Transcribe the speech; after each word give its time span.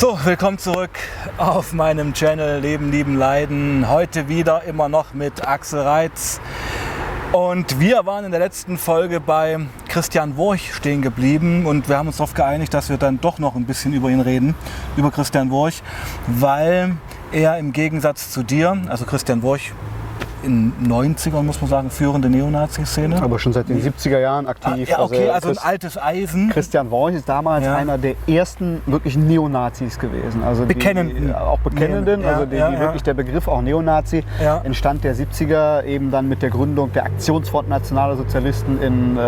So, 0.00 0.16
willkommen 0.22 0.58
zurück 0.58 0.96
auf 1.38 1.72
meinem 1.72 2.14
Channel 2.14 2.60
Leben, 2.60 2.92
Lieben, 2.92 3.16
Leiden. 3.16 3.88
Heute 3.88 4.28
wieder 4.28 4.62
immer 4.62 4.88
noch 4.88 5.12
mit 5.12 5.44
Axel 5.44 5.80
Reitz. 5.80 6.40
Und 7.32 7.80
wir 7.80 8.06
waren 8.06 8.24
in 8.24 8.30
der 8.30 8.38
letzten 8.38 8.78
Folge 8.78 9.18
bei 9.18 9.58
Christian 9.88 10.36
Wurch 10.36 10.72
stehen 10.72 11.02
geblieben 11.02 11.66
und 11.66 11.88
wir 11.88 11.98
haben 11.98 12.06
uns 12.06 12.18
darauf 12.18 12.32
geeinigt, 12.32 12.72
dass 12.74 12.90
wir 12.90 12.96
dann 12.96 13.20
doch 13.20 13.40
noch 13.40 13.56
ein 13.56 13.64
bisschen 13.64 13.92
über 13.92 14.08
ihn 14.08 14.20
reden, 14.20 14.54
über 14.96 15.10
Christian 15.10 15.50
Wurch, 15.50 15.82
weil 16.28 16.96
er 17.32 17.58
im 17.58 17.72
Gegensatz 17.72 18.30
zu 18.30 18.44
dir, 18.44 18.80
also 18.86 19.04
Christian 19.04 19.42
Wurch 19.42 19.72
in 20.42 20.72
90ern, 20.86 21.42
muss 21.42 21.60
man 21.60 21.70
sagen, 21.70 21.90
führende 21.90 22.28
Neonazi-Szene. 22.28 23.20
Aber 23.22 23.38
schon 23.38 23.52
seit 23.52 23.68
den 23.68 23.80
70er 23.82 24.18
Jahren 24.18 24.46
aktiv. 24.46 24.88
Ah, 24.88 24.90
ja, 24.98 25.00
okay, 25.00 25.28
also, 25.30 25.48
Christ- 25.48 25.62
ein 25.64 25.68
altes 25.70 25.98
Eisen. 26.02 26.50
Christian 26.50 26.90
Worch 26.90 27.14
ist 27.14 27.28
damals 27.28 27.64
Ja. 27.64 27.76
einer 27.76 27.98
der 27.98 28.14
ersten 28.26 28.80
wirklich 28.86 29.16
Neonazis 29.16 29.98
gewesen. 29.98 30.42
Also 30.44 30.64
die, 30.64 30.74
Bekennenden. 30.74 31.34
auch 31.34 31.58
Bekennenden, 31.60 32.22
Ja, 32.22 32.28
also 32.28 32.46
die, 32.46 32.56
ja, 32.56 32.70
die 32.70 32.78
wirklich 32.78 33.02
der 33.02 33.14
Begriff 33.14 33.48
auch 33.48 33.60
Neonazi 33.62 34.24
entstand 34.64 35.04
der 35.04 35.14
70er 35.14 35.84
eben 35.84 36.10
dann 36.10 36.28
mit 36.28 36.42
der 36.42 36.50
Gründung 36.50 36.92
der 36.92 37.04
Aktionsfront 37.04 37.68
Nationaler 37.68 38.16
Sozialisten 38.16 38.80
in 38.82 39.16
äh, 39.16 39.20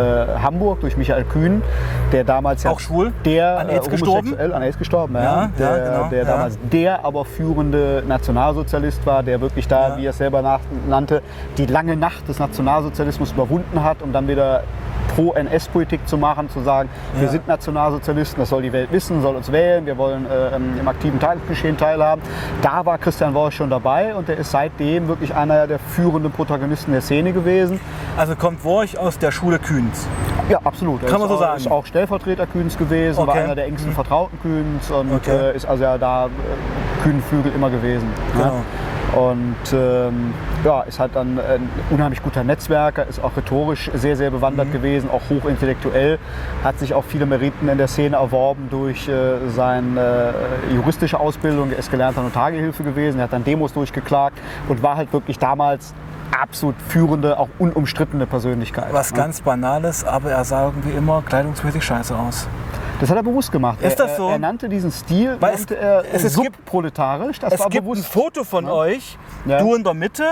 Hamburg 0.42 0.80
durch 0.80 0.96
Michael 0.96 1.24
Kühn, 1.24 1.62
der 2.12 2.24
damals 2.24 2.62
ja 2.62 2.70
Auch 2.70 2.80
schwul? 2.80 3.12
der 3.24 3.58
An 3.58 3.68
AIDS 3.68 3.86
äh, 3.86 3.90
gestorben? 3.90 4.38
an 4.38 4.62
AIDS 4.62 4.78
gestorben, 4.78 5.14
ja, 5.14 5.50
der, 5.58 5.78
genau, 5.78 6.08
der 6.10 6.24
damals 6.24 6.58
der 6.72 7.04
aber 7.04 7.24
führende 7.24 8.02
Nationalsozialist 8.06 9.04
war, 9.06 9.22
der 9.22 9.40
wirklich 9.40 9.66
da, 9.68 9.96
wie 9.96 10.06
er 10.06 10.10
es 10.10 10.18
selber 10.18 10.42
nach, 10.42 10.60
nannte, 11.00 11.22
die 11.56 11.66
lange 11.66 11.96
Nacht 11.96 12.28
des 12.28 12.38
Nationalsozialismus 12.38 13.32
überwunden 13.32 13.82
hat, 13.82 14.02
um 14.02 14.12
dann 14.12 14.28
wieder 14.28 14.62
Pro-NS-Politik 15.16 16.06
zu 16.06 16.16
machen, 16.18 16.48
zu 16.50 16.60
sagen, 16.60 16.88
wir 17.14 17.24
Ja. 17.24 17.30
sind 17.30 17.48
Nationalsozialisten, 17.48 18.38
das 18.40 18.48
soll 18.50 18.62
die 18.62 18.72
Welt 18.72 18.92
wissen, 18.92 19.20
soll 19.22 19.34
uns 19.34 19.50
wählen, 19.50 19.84
wir 19.84 19.98
wollen 19.98 20.24
äh, 20.30 20.54
im 20.80 20.86
aktiven 20.86 21.18
Tagesgeschehen 21.18 21.76
teilhaben. 21.76 22.22
Da 22.62 22.86
war 22.86 22.96
Christian 22.96 23.34
Wolf 23.34 23.54
schon 23.54 23.70
dabei 23.70 24.14
und 24.14 24.28
er 24.28 24.36
ist 24.36 24.52
seitdem 24.52 25.08
wirklich 25.08 25.34
einer 25.34 25.66
der 25.66 25.80
führenden 25.80 26.30
Protagonisten 26.30 26.92
der 26.92 27.00
Szene 27.00 27.32
gewesen. 27.32 27.80
Also 28.16 28.36
kommt 28.36 28.62
Wurch 28.62 28.96
aus 28.98 29.18
der 29.18 29.32
Schule 29.32 29.58
Kühns. 29.58 30.06
Ja, 30.48 30.60
absolut. 30.62 31.02
Er 31.02 31.08
Kann 31.08 31.20
man 31.20 31.28
so 31.28 31.34
auch, 31.36 31.40
sagen. 31.40 31.56
Ist 31.56 31.70
auch 31.70 31.86
Stellvertreter 31.86 32.46
Kühns 32.46 32.78
gewesen, 32.78 33.18
war 33.18 33.28
Okay. 33.28 33.38
Mhm. 33.38 33.44
einer 33.46 33.54
der 33.56 33.66
engsten 33.66 33.92
Vertrauten 33.92 34.38
Kühns 34.42 34.90
und 34.92 35.12
Okay. 35.12 35.30
äh, 35.52 35.56
ist 35.56 35.66
also 35.66 35.82
ja 35.82 35.98
da 35.98 36.26
äh, 36.26 36.28
Kühnenflügel 37.02 37.52
immer 37.52 37.70
gewesen. 37.70 38.08
Genau. 38.32 38.44
Ne? 38.46 38.52
Und 39.16 39.56
ähm, 39.72 40.32
ja, 40.64 40.82
ist 40.82 41.00
halt 41.00 41.16
dann 41.16 41.38
ein 41.38 41.68
unheimlich 41.90 42.22
guter 42.22 42.44
Netzwerker, 42.44 43.06
ist 43.06 43.22
auch 43.22 43.36
rhetorisch 43.36 43.90
sehr, 43.94 44.16
sehr 44.16 44.30
bewandert 44.30 44.68
Mhm. 44.68 44.72
gewesen, 44.72 45.10
auch 45.10 45.22
hochintellektuell, 45.30 46.18
hat 46.62 46.78
sich 46.78 46.94
auch 46.94 47.04
viele 47.04 47.26
Meriten 47.26 47.68
in 47.68 47.78
der 47.78 47.88
Szene 47.88 48.16
erworben 48.16 48.68
durch 48.70 49.08
äh, 49.08 49.48
seine 49.48 50.34
äh, 50.70 50.74
juristische 50.74 51.18
Ausbildung. 51.18 51.72
Er 51.72 51.78
ist 51.78 51.90
gelernter 51.90 52.22
Notargehilfe 52.22 52.82
gewesen, 52.84 53.18
er 53.18 53.24
hat 53.24 53.32
dann 53.32 53.44
Demos 53.44 53.72
durchgeklagt 53.72 54.38
und 54.68 54.82
war 54.82 54.96
halt 54.96 55.12
wirklich 55.12 55.38
damals 55.38 55.92
absolut 56.38 56.76
führende, 56.88 57.38
auch 57.38 57.48
unumstrittene 57.58 58.26
Persönlichkeit. 58.26 58.92
Was 58.92 59.10
ne? 59.10 59.16
ganz 59.18 59.40
Banales, 59.40 60.04
aber 60.04 60.30
er 60.30 60.44
sah 60.44 60.66
irgendwie 60.66 60.90
immer 60.96 61.22
kleidungsmäßig 61.22 61.82
scheiße 61.82 62.16
aus. 62.16 62.46
Das 63.00 63.08
hat 63.08 63.16
er 63.16 63.22
bewusst 63.22 63.50
gemacht. 63.50 63.80
Ist 63.80 63.98
er, 63.98 64.06
das 64.06 64.16
so? 64.16 64.26
Er, 64.28 64.32
er 64.32 64.38
nannte 64.38 64.68
diesen 64.68 64.92
Stil 64.92 65.36
Weil 65.40 65.54
es- 65.54 65.60
nannte 65.60 65.78
er 65.78 66.04
es- 66.12 66.22
es 66.24 66.34
gibt- 66.36 66.56
subproletarisch. 66.56 67.38
Das 67.38 67.54
es 67.54 67.60
war 67.60 67.68
gibt 67.70 67.84
bewusst. 67.84 68.02
ein 68.02 68.10
Foto 68.12 68.44
von 68.44 68.68
euch, 68.68 69.16
Ja. 69.46 69.58
du 69.58 69.74
in 69.74 69.82
der 69.82 69.94
Mitte, 69.94 70.24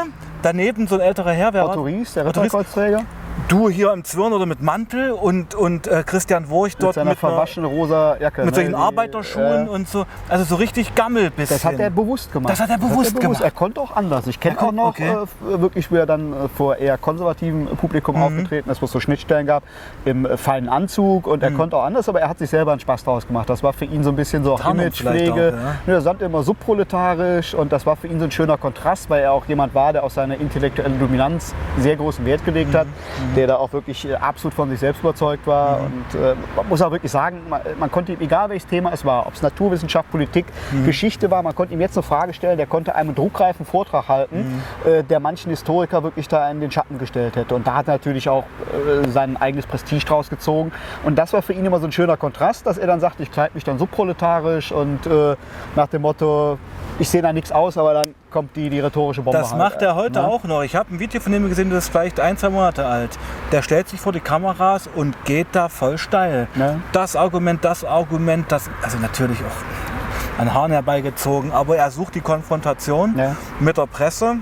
daneben 0.42 0.86
so 0.86 0.96
ein 0.96 1.00
älterer 1.00 1.32
Herr, 1.32 1.52
wer 1.54 1.64
Otto 1.66 1.82
Ries, 1.82 2.12
der. 2.14 2.26
Ritterkreuzträger, 2.26 3.04
Du 3.48 3.70
hier 3.70 3.94
im 3.94 4.04
Zwirn 4.04 4.34
oder 4.34 4.44
mit 4.44 4.60
Mantel 4.60 5.10
und, 5.10 5.54
und 5.54 5.86
äh, 5.86 6.02
Christian 6.04 6.50
Wurch 6.50 6.74
mit 6.74 6.82
dort 6.82 6.96
mit, 6.96 7.06
einer, 7.06 7.16
verwaschenen 7.16 7.70
rosa 7.70 8.18
Jacke. 8.20 8.44
mit 8.44 8.50
ne, 8.50 8.54
solchen 8.60 8.74
Arbeiterschuhen 8.74 9.66
äh, 9.66 9.70
und 9.70 9.88
so. 9.88 10.04
Also 10.28 10.44
so 10.44 10.56
richtig 10.56 10.94
Gammel 10.94 11.30
bisschen. 11.30 11.56
Das 11.56 11.64
hat 11.64 11.78
er 11.80 11.88
bewusst 11.88 12.30
gemacht. 12.30 12.52
Das 12.52 12.60
hat 12.60 12.68
er 12.68 12.76
bewusst 12.76 13.18
gemacht. 13.18 13.40
Er 13.40 13.50
konnte 13.50 13.80
auch 13.80 13.96
anders. 13.96 14.26
Ich 14.26 14.38
kenne 14.38 14.56
Er 14.58 14.64
auch 14.68 14.72
noch 14.72 14.88
okay. 14.88 15.14
äh, 15.50 15.60
wirklich, 15.62 15.90
wie 15.90 15.96
er 15.96 16.04
dann 16.04 16.34
äh, 16.34 16.48
vor 16.54 16.76
eher 16.76 16.98
konservativem 16.98 17.68
Publikum 17.78 18.16
Mhm. 18.16 18.22
aufgetreten 18.22 18.68
ist, 18.68 18.82
wo 18.82 18.84
es 18.84 18.92
so 18.92 19.00
Schnittstellen 19.00 19.46
gab, 19.46 19.62
im 20.04 20.26
äh, 20.26 20.36
feinen 20.36 20.68
Anzug. 20.68 21.26
Und 21.26 21.42
er 21.42 21.48
Mhm. 21.48 21.56
konnte 21.56 21.76
auch 21.78 21.84
anders, 21.84 22.06
aber 22.10 22.20
er 22.20 22.28
hat 22.28 22.38
sich 22.38 22.50
selber 22.50 22.72
einen 22.72 22.80
Spaß 22.80 23.04
draus 23.04 23.26
gemacht. 23.26 23.48
Das 23.48 23.62
war 23.62 23.72
für 23.72 23.86
ihn 23.86 24.04
so 24.04 24.10
ein 24.10 24.16
bisschen 24.16 24.44
so 24.44 24.56
Tarnung 24.58 24.80
Imagepflege. 24.80 25.58
Ja, 25.86 25.94
Er 25.94 26.00
sagte 26.02 26.26
immer 26.26 26.42
subproletarisch 26.42 27.54
und 27.54 27.72
das 27.72 27.86
war 27.86 27.96
für 27.96 28.08
ihn 28.08 28.18
so 28.18 28.26
ein 28.26 28.30
schöner 28.30 28.58
Kontrast, 28.58 29.08
weil 29.08 29.22
er 29.22 29.32
auch 29.32 29.46
jemand 29.46 29.74
war, 29.74 29.94
der 29.94 30.04
auf 30.04 30.12
seine 30.12 30.36
intellektuelle 30.36 30.96
Dominanz 30.98 31.54
sehr 31.78 31.96
großen 31.96 32.26
Wert 32.26 32.44
gelegt 32.44 32.74
hat, 32.74 32.86
Mhm. 32.86 33.37
Der 33.38 33.46
da 33.46 33.56
auch 33.56 33.72
wirklich 33.72 34.04
äh, 34.04 34.14
absolut 34.14 34.52
von 34.52 34.68
sich 34.68 34.80
selbst 34.80 34.98
überzeugt 35.00 35.46
war. 35.46 35.78
Und 35.80 36.20
äh, 36.20 36.34
man 36.56 36.68
muss 36.68 36.82
auch 36.82 36.90
wirklich 36.90 37.12
sagen, 37.12 37.42
man, 37.48 37.60
man 37.78 37.88
konnte 37.90 38.12
ihm, 38.12 38.20
egal 38.20 38.48
welches 38.50 38.66
Thema 38.68 38.90
es 38.92 39.04
war, 39.04 39.26
ob 39.28 39.34
es 39.34 39.42
Naturwissenschaft, 39.42 40.10
Politik, 40.10 40.44
Mhm. 40.72 40.86
Geschichte 40.86 41.30
war, 41.30 41.40
man 41.42 41.54
konnte 41.54 41.72
ihm 41.72 41.80
jetzt 41.80 41.96
eine 41.96 42.02
Frage 42.02 42.34
stellen, 42.34 42.56
der 42.56 42.66
konnte 42.66 42.96
einen 42.96 43.14
druckreifen 43.14 43.64
Vortrag 43.64 44.08
halten, 44.08 44.60
Mhm. 44.84 44.90
äh, 44.90 45.02
der 45.04 45.20
manchen 45.20 45.50
Historiker 45.50 46.02
wirklich 46.02 46.26
da 46.26 46.50
in 46.50 46.60
den 46.60 46.70
Schatten 46.72 46.98
gestellt 46.98 47.36
hätte. 47.36 47.54
Und 47.54 47.64
da 47.66 47.74
hat 47.76 47.86
er 47.86 47.94
natürlich 47.94 48.28
auch 48.28 48.42
äh, 48.44 49.08
sein 49.08 49.36
eigenes 49.36 49.66
Prestige 49.66 50.04
draus 50.04 50.28
gezogen. 50.30 50.72
Und 51.04 51.16
das 51.16 51.32
war 51.32 51.42
für 51.42 51.52
ihn 51.52 51.64
immer 51.64 51.78
so 51.78 51.86
ein 51.86 51.92
schöner 51.92 52.16
Kontrast, 52.16 52.66
dass 52.66 52.76
er 52.76 52.88
dann 52.88 52.98
sagt, 52.98 53.20
ich 53.20 53.30
kleide 53.30 53.54
mich 53.54 53.62
dann 53.62 53.78
subproletarisch 53.78 54.72
und 54.72 55.06
äh, 55.06 55.36
nach 55.76 55.86
dem 55.86 56.02
Motto, 56.02 56.58
ich 56.98 57.08
sehe 57.08 57.22
da 57.22 57.32
nichts 57.32 57.52
aus, 57.52 57.78
aber 57.78 57.94
dann 57.94 58.14
kommt 58.30 58.56
die, 58.56 58.70
die 58.70 58.80
rhetorische 58.80 59.22
Bombe. 59.22 59.38
Das 59.38 59.50
halt, 59.50 59.58
macht 59.58 59.82
er 59.82 59.94
heute 59.94 60.20
ne? 60.20 60.26
auch 60.26 60.44
noch. 60.44 60.62
Ich 60.62 60.76
habe 60.76 60.94
ein 60.94 60.98
Video 60.98 61.20
von 61.20 61.32
ihm 61.32 61.48
gesehen, 61.48 61.70
das 61.70 61.84
ist 61.84 61.90
vielleicht 61.90 62.20
ein, 62.20 62.36
zwei 62.36 62.50
Monate 62.50 62.86
alt. 62.86 63.18
Der 63.52 63.62
stellt 63.62 63.88
sich 63.88 64.00
vor 64.00 64.12
die 64.12 64.20
Kameras 64.20 64.88
und 64.94 65.24
geht 65.24 65.48
da 65.52 65.68
voll 65.68 65.98
steil. 65.98 66.48
Ne? 66.54 66.80
Das 66.92 67.16
Argument, 67.16 67.64
das 67.64 67.84
Argument, 67.84 68.50
das, 68.50 68.70
also 68.82 68.98
natürlich 68.98 69.38
auch 69.40 70.40
an 70.40 70.54
Haaren 70.54 70.70
herbeigezogen, 70.70 71.50
aber 71.52 71.76
er 71.76 71.90
sucht 71.90 72.14
die 72.14 72.20
Konfrontation 72.20 73.18
Ja. 73.18 73.36
mit 73.58 73.76
der 73.76 73.86
Presse. 73.86 74.36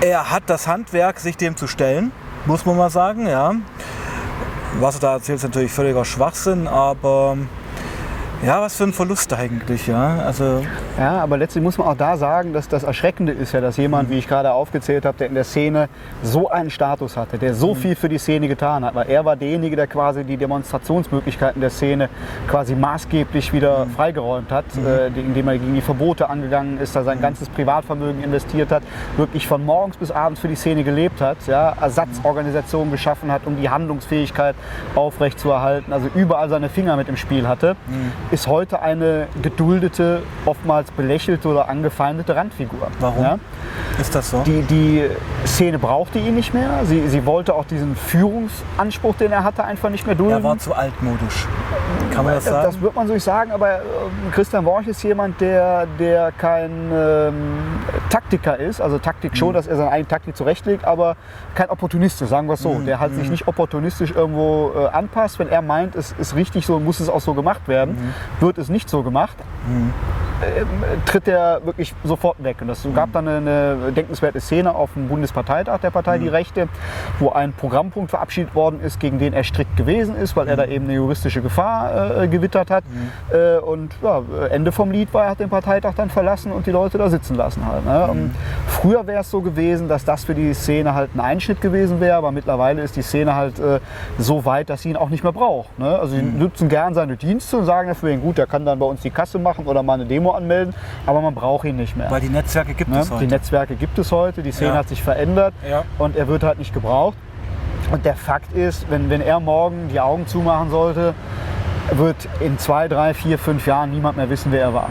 Er 0.00 0.30
hat 0.30 0.44
das 0.46 0.66
Handwerk, 0.66 1.20
sich 1.20 1.36
dem 1.36 1.56
zu 1.56 1.68
stellen, 1.68 2.10
muss 2.46 2.66
man 2.66 2.76
mal 2.76 2.90
sagen, 2.90 3.28
ja. 3.28 3.54
Was 4.80 4.96
er 4.96 5.00
da 5.00 5.12
erzählt, 5.14 5.36
ist 5.36 5.44
natürlich 5.44 5.70
völliger 5.70 6.04
Schwachsinn, 6.04 6.66
aber 6.66 7.36
ja, 8.42 8.60
was 8.60 8.76
für 8.76 8.84
ein 8.84 8.92
Verlust 8.92 9.32
eigentlich, 9.32 9.86
ja. 9.86 10.16
Also 10.26 10.62
Ja, 10.98 11.20
aber 11.22 11.36
letztlich 11.38 11.62
muss 11.62 11.78
man 11.78 11.86
auch 11.88 11.96
da 11.96 12.16
sagen, 12.16 12.52
dass 12.52 12.68
das 12.68 12.82
Erschreckende 12.82 13.32
ist 13.32 13.52
ja, 13.52 13.60
dass 13.60 13.76
jemand, 13.76 14.10
wie 14.10 14.18
ich 14.18 14.26
gerade 14.28 14.52
aufgezählt 14.52 15.04
habe, 15.04 15.16
der 15.18 15.28
in 15.28 15.34
der 15.34 15.44
Szene 15.44 15.88
so 16.22 16.50
einen 16.50 16.70
Status 16.70 17.16
hatte, 17.16 17.38
der 17.38 17.54
so 17.54 17.74
viel 17.74 17.94
für 17.94 18.08
die 18.08 18.18
Szene 18.18 18.48
getan 18.48 18.84
hat, 18.84 18.94
weil 18.94 19.08
er 19.08 19.24
war 19.24 19.36
derjenige, 19.36 19.76
der 19.76 19.86
quasi 19.86 20.24
die 20.24 20.36
Demonstrationsmöglichkeiten 20.36 21.60
der 21.60 21.70
Szene 21.70 22.08
quasi 22.48 22.74
maßgeblich 22.74 23.52
wieder 23.52 23.86
freigeräumt 23.94 24.50
hat, 24.50 24.64
äh, 24.76 25.10
die- 25.10 25.20
indem 25.20 25.48
er 25.48 25.58
gegen 25.58 25.74
die 25.74 25.80
Verbote 25.80 26.28
angegangen 26.28 26.78
ist, 26.78 26.96
da 26.96 27.04
sein 27.04 27.20
ganzes 27.20 27.48
Privatvermögen 27.48 28.22
investiert 28.24 28.70
hat, 28.72 28.82
wirklich 29.16 29.46
von 29.46 29.64
morgens 29.64 29.96
bis 29.96 30.10
abends 30.10 30.40
für 30.40 30.48
die 30.48 30.56
Szene 30.56 30.82
gelebt 30.84 31.20
hat, 31.20 31.38
ja, 31.46 31.74
Ersatzorganisationen 31.80 32.90
geschaffen 32.90 33.30
hat, 33.30 33.42
um 33.46 33.56
die 33.56 33.70
Handlungsfähigkeit 33.70 34.56
aufrechtzuerhalten, 34.94 35.92
also 35.92 36.08
überall 36.14 36.48
seine 36.48 36.68
Finger 36.68 36.96
mit 36.96 37.08
im 37.08 37.16
Spiel 37.16 37.46
hatte, 37.48 37.76
ist 38.32 38.46
heute 38.46 38.80
eine 38.82 39.28
geduldete, 39.42 40.22
oftmals 40.46 40.90
belächelte 40.90 41.46
oder 41.48 41.68
angefeindete 41.68 42.34
Randfigur. 42.34 42.88
Warum? 42.98 43.22
Ja? 43.22 43.38
ist 44.00 44.14
das 44.14 44.30
so? 44.30 44.42
Die, 44.44 44.62
die 44.62 45.04
Szene 45.46 45.78
brauchte 45.78 46.18
ihn 46.18 46.34
nicht 46.34 46.54
mehr. 46.54 46.80
Sie, 46.84 47.06
sie 47.08 47.24
wollte 47.26 47.54
auch 47.54 47.66
diesen 47.66 47.94
Führungsanspruch, 47.94 49.14
den 49.16 49.32
er 49.32 49.44
hatte, 49.44 49.64
einfach 49.64 49.90
nicht 49.90 50.06
mehr 50.06 50.14
dulden. 50.16 50.32
Er 50.38 50.42
war 50.42 50.58
zu 50.58 50.74
altmodisch. 50.74 51.46
Kann 52.14 52.24
man 52.24 52.34
das 52.34 52.44
sagen? 52.44 52.64
Das 52.64 52.80
wird 52.80 52.94
man 52.96 53.06
so 53.06 53.14
nicht 53.14 53.22
sagen, 53.22 53.52
aber 53.52 53.76
äh, 53.76 53.80
Christian 54.32 54.64
Worch 54.64 54.86
ist 54.88 55.02
jemand, 55.02 55.40
der, 55.40 55.86
der 55.98 56.32
kein 56.32 56.70
ähm, 56.92 57.34
Taktiker 58.10 58.56
ist, 58.58 58.80
also 58.80 58.98
Taktik 58.98 59.32
Mhm. 59.32 59.36
schon, 59.36 59.54
dass 59.54 59.66
er 59.66 59.76
seine 59.76 59.90
eigene 59.90 60.08
Taktik 60.08 60.36
zurechtlegt, 60.36 60.84
aber 60.84 61.16
kein 61.54 61.68
Opportunist 61.70 62.20
ist, 62.22 62.30
sagen 62.30 62.46
wir 62.48 62.54
es 62.54 62.60
so. 62.62 62.72
Mhm. 62.74 62.86
Der 62.86 62.98
halt 63.00 63.14
sich 63.14 63.28
nicht 63.30 63.46
opportunistisch 63.46 64.10
irgendwo 64.10 64.72
äh, 64.76 64.86
anpasst. 64.88 65.38
Wenn 65.38 65.48
er 65.48 65.62
meint, 65.62 65.94
es 65.94 66.12
ist 66.18 66.34
richtig 66.34 66.66
so, 66.66 66.80
muss 66.80 67.00
es 67.00 67.08
auch 67.08 67.20
so 67.20 67.34
gemacht 67.34 67.68
werden, 67.68 67.94
Mhm. 67.94 68.14
Wird 68.40 68.58
es 68.58 68.68
nicht 68.68 68.88
so 68.88 69.02
gemacht. 69.02 69.36
Ähm, 69.68 69.92
tritt 71.06 71.28
er 71.28 71.64
wirklich 71.64 71.94
sofort 72.04 72.42
weg. 72.42 72.56
Und 72.60 72.70
es 72.70 72.86
gab 72.94 73.12
dann 73.12 73.28
eine, 73.28 73.76
eine 73.82 73.92
denkenswerte 73.92 74.40
Szene 74.40 74.74
auf 74.74 74.92
dem 74.94 75.08
Bundesparteitag 75.08 75.80
der 75.80 75.90
Partei 75.90 76.18
Die 76.18 76.28
Rechte, 76.28 76.68
wo 77.18 77.30
ein 77.30 77.52
Programmpunkt 77.52 78.10
verabschiedet 78.10 78.54
worden 78.54 78.80
ist, 78.80 79.00
gegen 79.00 79.18
den 79.18 79.32
er 79.32 79.44
strikt 79.44 79.76
gewesen 79.76 80.16
ist, 80.16 80.36
weil 80.36 80.48
er 80.48 80.56
da 80.56 80.64
eben 80.64 80.84
eine 80.86 80.94
juristische 80.94 81.42
Gefahr 81.42 82.22
äh, 82.22 82.28
gewittert 82.28 82.70
hat. 82.70 82.84
Äh, 83.32 83.58
und 83.58 83.94
ja, 84.02 84.22
Ende 84.50 84.72
vom 84.72 84.90
Lied 84.90 85.12
war, 85.14 85.24
er 85.24 85.30
hat 85.30 85.40
den 85.40 85.50
Parteitag 85.50 85.94
dann 85.94 86.10
verlassen 86.10 86.52
und 86.52 86.66
die 86.66 86.70
Leute 86.70 86.98
da 86.98 87.08
sitzen 87.08 87.36
lassen 87.36 87.66
halt. 87.66 87.84
Ne? 87.84 88.06
Und 88.08 88.34
früher 88.66 89.06
wäre 89.06 89.20
es 89.20 89.30
so 89.30 89.40
gewesen, 89.40 89.88
dass 89.88 90.04
das 90.04 90.24
für 90.24 90.34
die 90.34 90.54
Szene 90.54 90.94
halt 90.94 91.14
ein 91.14 91.20
Einschnitt 91.20 91.60
gewesen 91.60 92.00
wäre, 92.00 92.16
aber 92.16 92.32
mittlerweile 92.32 92.82
ist 92.82 92.96
die 92.96 93.02
Szene 93.02 93.34
halt 93.34 93.58
äh, 93.58 93.80
so 94.18 94.44
weit, 94.44 94.70
dass 94.70 94.82
sie 94.82 94.90
ihn 94.90 94.96
auch 94.96 95.10
nicht 95.10 95.22
mehr 95.22 95.32
braucht. 95.32 95.78
Ne? 95.78 95.98
Also 95.98 96.14
sie 96.16 96.22
nutzen 96.22 96.68
gern 96.68 96.94
seine 96.94 97.16
Dienste 97.16 97.58
und 97.58 97.64
sagen 97.64 97.88
dafür, 97.88 98.16
gut, 98.16 98.38
der 98.38 98.46
kann 98.46 98.64
dann 98.64 98.78
bei 98.78 98.86
uns 98.86 99.02
die 99.02 99.10
Kasse 99.10 99.38
machen 99.38 99.66
oder 99.66 99.82
mal 99.82 99.94
eine 99.94 100.06
Demo 100.06 100.31
anmelden, 100.34 100.74
aber 101.06 101.20
man 101.20 101.34
braucht 101.34 101.64
ihn 101.64 101.76
nicht 101.76 101.96
mehr. 101.96 102.10
Weil 102.10 102.20
die 102.20 102.28
Netzwerke 102.28 102.74
gibt 102.74 102.90
Ne? 102.90 103.00
es 103.00 103.10
heute. 103.10 103.20
Die 103.26 103.30
Netzwerke 103.30 103.74
gibt 103.76 103.98
es 103.98 104.10
heute, 104.12 104.42
die 104.42 104.52
Szene 104.52 104.70
Ja. 104.72 104.76
hat 104.76 104.88
sich 104.88 105.02
verändert 105.02 105.54
Ja. 105.68 105.84
und 105.98 106.16
er 106.16 106.28
wird 106.28 106.42
halt 106.42 106.58
nicht 106.58 106.74
gebraucht. 106.74 107.16
Und 107.90 108.04
der 108.04 108.14
Fakt 108.16 108.52
ist, 108.54 108.90
wenn, 108.90 109.10
wenn 109.10 109.20
er 109.20 109.40
morgen 109.40 109.88
die 109.92 110.00
Augen 110.00 110.26
zumachen 110.26 110.70
sollte, 110.70 111.14
wird 111.90 112.16
in 112.40 112.58
zwei, 112.58 112.88
drei, 112.88 113.12
vier, 113.12 113.38
fünf 113.38 113.66
Jahren 113.66 113.90
niemand 113.90 114.16
mehr 114.16 114.30
wissen, 114.30 114.52
wer 114.52 114.62
er 114.62 114.74
war. 114.74 114.88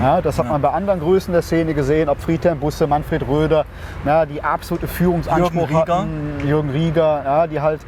Ja, 0.00 0.20
das 0.20 0.38
hat 0.38 0.46
Ja. 0.46 0.52
man 0.52 0.60
bei 0.62 0.70
anderen 0.70 1.00
Größen 1.00 1.32
der 1.32 1.42
Szene 1.42 1.74
gesehen, 1.74 2.08
ob 2.08 2.20
Friedhelm 2.20 2.58
Busse, 2.58 2.86
Manfred 2.86 3.26
Röder, 3.28 3.64
ja, 4.04 4.26
die 4.26 4.42
absolute 4.42 4.86
Führungsanspruch 4.88 5.52
Jürgen 5.52 5.76
Rieger. 5.76 5.98
hatten, 5.98 6.32
Jürgen 6.46 6.70
Rieger, 6.70 7.22
ja, 7.24 7.46
die 7.46 7.60
halt 7.60 7.80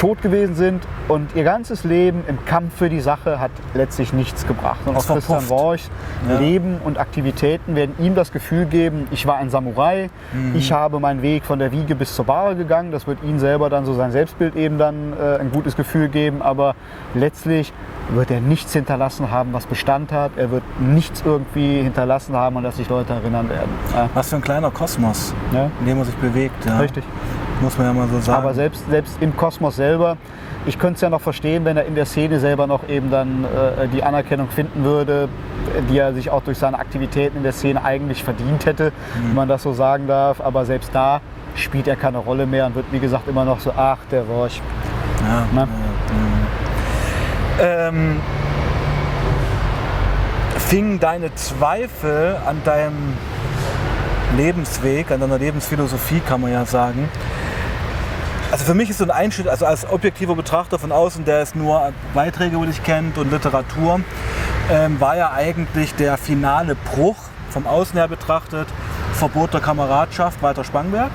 tot 0.00 0.22
gewesen 0.22 0.54
sind 0.54 0.82
und 1.08 1.36
ihr 1.36 1.44
ganzes 1.44 1.84
Leben 1.84 2.24
im 2.26 2.42
Kampf 2.46 2.74
für 2.78 2.88
die 2.88 3.00
Sache 3.00 3.38
hat 3.38 3.50
letztlich 3.74 4.14
nichts 4.14 4.46
gebracht. 4.46 4.78
Und 4.86 4.96
auch 4.96 5.06
Christian. 5.06 5.46
Worchs 5.50 5.90
Ja. 6.26 6.38
Leben 6.38 6.78
und 6.82 6.98
Aktivitäten 6.98 7.76
werden 7.76 7.94
ihm 7.98 8.14
das 8.14 8.32
Gefühl 8.32 8.64
geben, 8.64 9.06
ich 9.10 9.26
war 9.26 9.36
ein 9.36 9.50
Samurai, 9.50 10.08
Mhm. 10.32 10.56
ich 10.56 10.72
habe 10.72 11.00
meinen 11.00 11.20
Weg 11.20 11.44
von 11.44 11.58
der 11.58 11.70
Wiege 11.70 11.94
bis 11.94 12.14
zur 12.16 12.24
Bahre 12.24 12.56
gegangen. 12.56 12.92
Das 12.92 13.06
wird 13.06 13.18
ihm 13.22 13.38
selber 13.38 13.68
dann 13.68 13.84
so 13.84 13.92
sein 13.92 14.10
Selbstbild 14.10 14.56
eben 14.56 14.78
dann 14.78 15.12
äh, 15.20 15.36
ein 15.38 15.52
gutes 15.52 15.76
Gefühl 15.76 16.08
geben, 16.08 16.40
aber 16.40 16.74
letztlich 17.14 17.70
wird 18.14 18.30
er 18.30 18.40
nichts 18.40 18.72
hinterlassen 18.72 19.30
haben, 19.30 19.52
was 19.52 19.66
Bestand 19.66 20.12
hat. 20.12 20.32
Er 20.36 20.50
wird 20.50 20.62
nichts 20.80 21.22
irgendwie 21.26 21.82
hinterlassen 21.82 22.34
haben, 22.34 22.56
an 22.56 22.64
das 22.64 22.78
sich 22.78 22.88
Leute 22.88 23.12
erinnern 23.12 23.50
werden. 23.50 23.70
Ja, 23.94 24.08
Was 24.14 24.30
für 24.30 24.36
ein 24.36 24.42
kleiner 24.42 24.70
Kosmos, 24.70 25.34
ne? 25.52 25.70
in 25.80 25.86
dem 25.86 25.98
man 25.98 26.06
sich 26.06 26.16
bewegt. 26.16 26.64
Ja. 26.64 26.78
Richtig. 26.78 27.04
Muss 27.60 27.76
man 27.76 27.86
ja 27.86 27.92
mal 27.92 28.08
so 28.08 28.20
sagen. 28.20 28.42
Aber 28.42 28.54
selbst, 28.54 28.88
selbst 28.88 29.16
im 29.20 29.36
Kosmos 29.36 29.76
selber, 29.76 30.16
ich 30.66 30.78
könnte 30.78 30.96
es 30.96 31.00
ja 31.00 31.10
noch 31.10 31.20
verstehen, 31.20 31.64
wenn 31.64 31.76
er 31.76 31.84
in 31.84 31.94
der 31.94 32.06
Szene 32.06 32.40
selber 32.40 32.66
noch 32.66 32.88
eben 32.88 33.10
dann 33.10 33.44
äh, 33.44 33.88
die 33.88 34.02
Anerkennung 34.02 34.48
finden 34.48 34.84
würde, 34.84 35.28
die 35.90 35.98
er 35.98 36.12
sich 36.12 36.30
auch 36.30 36.42
durch 36.42 36.58
seine 36.58 36.78
Aktivitäten 36.78 37.38
in 37.38 37.42
der 37.42 37.52
Szene 37.52 37.84
eigentlich 37.84 38.24
verdient 38.24 38.66
hätte, 38.66 38.92
wenn 39.14 39.34
man 39.34 39.48
das 39.48 39.62
so 39.62 39.72
sagen 39.72 40.06
darf. 40.06 40.40
Aber 40.40 40.64
selbst 40.64 40.90
da 40.94 41.20
spielt 41.54 41.88
er 41.88 41.96
keine 41.96 42.18
Rolle 42.18 42.46
mehr 42.46 42.66
und 42.66 42.74
wird, 42.74 42.86
wie 42.92 42.98
gesagt, 42.98 43.28
immer 43.28 43.44
noch 43.44 43.60
so, 43.60 43.72
ach, 43.76 43.98
der 44.10 44.26
Worch. 44.28 44.60
Ja, 45.22 45.46
ja, 45.54 45.68
ja. 47.60 47.88
Ähm, 47.88 48.20
fingen 50.56 51.00
deine 51.00 51.34
Zweifel 51.34 52.36
an 52.46 52.62
deinem 52.64 53.14
Lebensweg, 54.36 55.10
an 55.10 55.20
deiner 55.20 55.38
Lebensphilosophie, 55.38 56.20
kann 56.20 56.40
man 56.40 56.52
ja 56.52 56.64
sagen. 56.64 57.08
Also 58.50 58.64
für 58.64 58.74
mich 58.74 58.90
ist 58.90 58.98
so 58.98 59.04
ein 59.04 59.12
Einschnitt, 59.12 59.46
also 59.46 59.64
als 59.64 59.88
objektiver 59.88 60.34
Betrachter 60.34 60.80
von 60.80 60.90
außen, 60.90 61.24
der 61.24 61.40
es 61.40 61.54
nur 61.54 61.92
Beiträge 62.14 62.56
über 62.56 62.66
dich 62.66 62.82
kennt 62.82 63.16
und 63.16 63.30
Literatur, 63.30 64.00
ähm, 64.68 65.00
war 65.00 65.16
ja 65.16 65.30
eigentlich 65.30 65.94
der 65.94 66.16
finale 66.18 66.74
Bruch 66.74 67.16
vom 67.50 67.68
Außen 67.68 67.96
her 67.96 68.08
betrachtet, 68.08 68.66
Verbot 69.12 69.54
der 69.54 69.60
Kameradschaft, 69.60 70.42
Walter 70.42 70.64
Spangberg. 70.64 71.10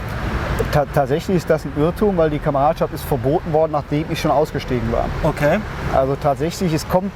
Ta 0.71 0.85
tatsächlich 0.93 1.37
ist 1.37 1.49
das 1.49 1.65
ein 1.65 1.73
Irrtum, 1.75 2.15
weil 2.15 2.29
die 2.29 2.39
Kameradschaft 2.39 2.93
ist 2.93 3.03
verboten 3.03 3.51
worden, 3.51 3.73
nachdem 3.73 4.05
ich 4.09 4.21
schon 4.21 4.31
ausgestiegen 4.31 4.89
war. 4.93 5.05
Okay. 5.23 5.59
Also 5.93 6.15
tatsächlich, 6.15 6.71
es 6.71 6.87
kommt 6.87 7.11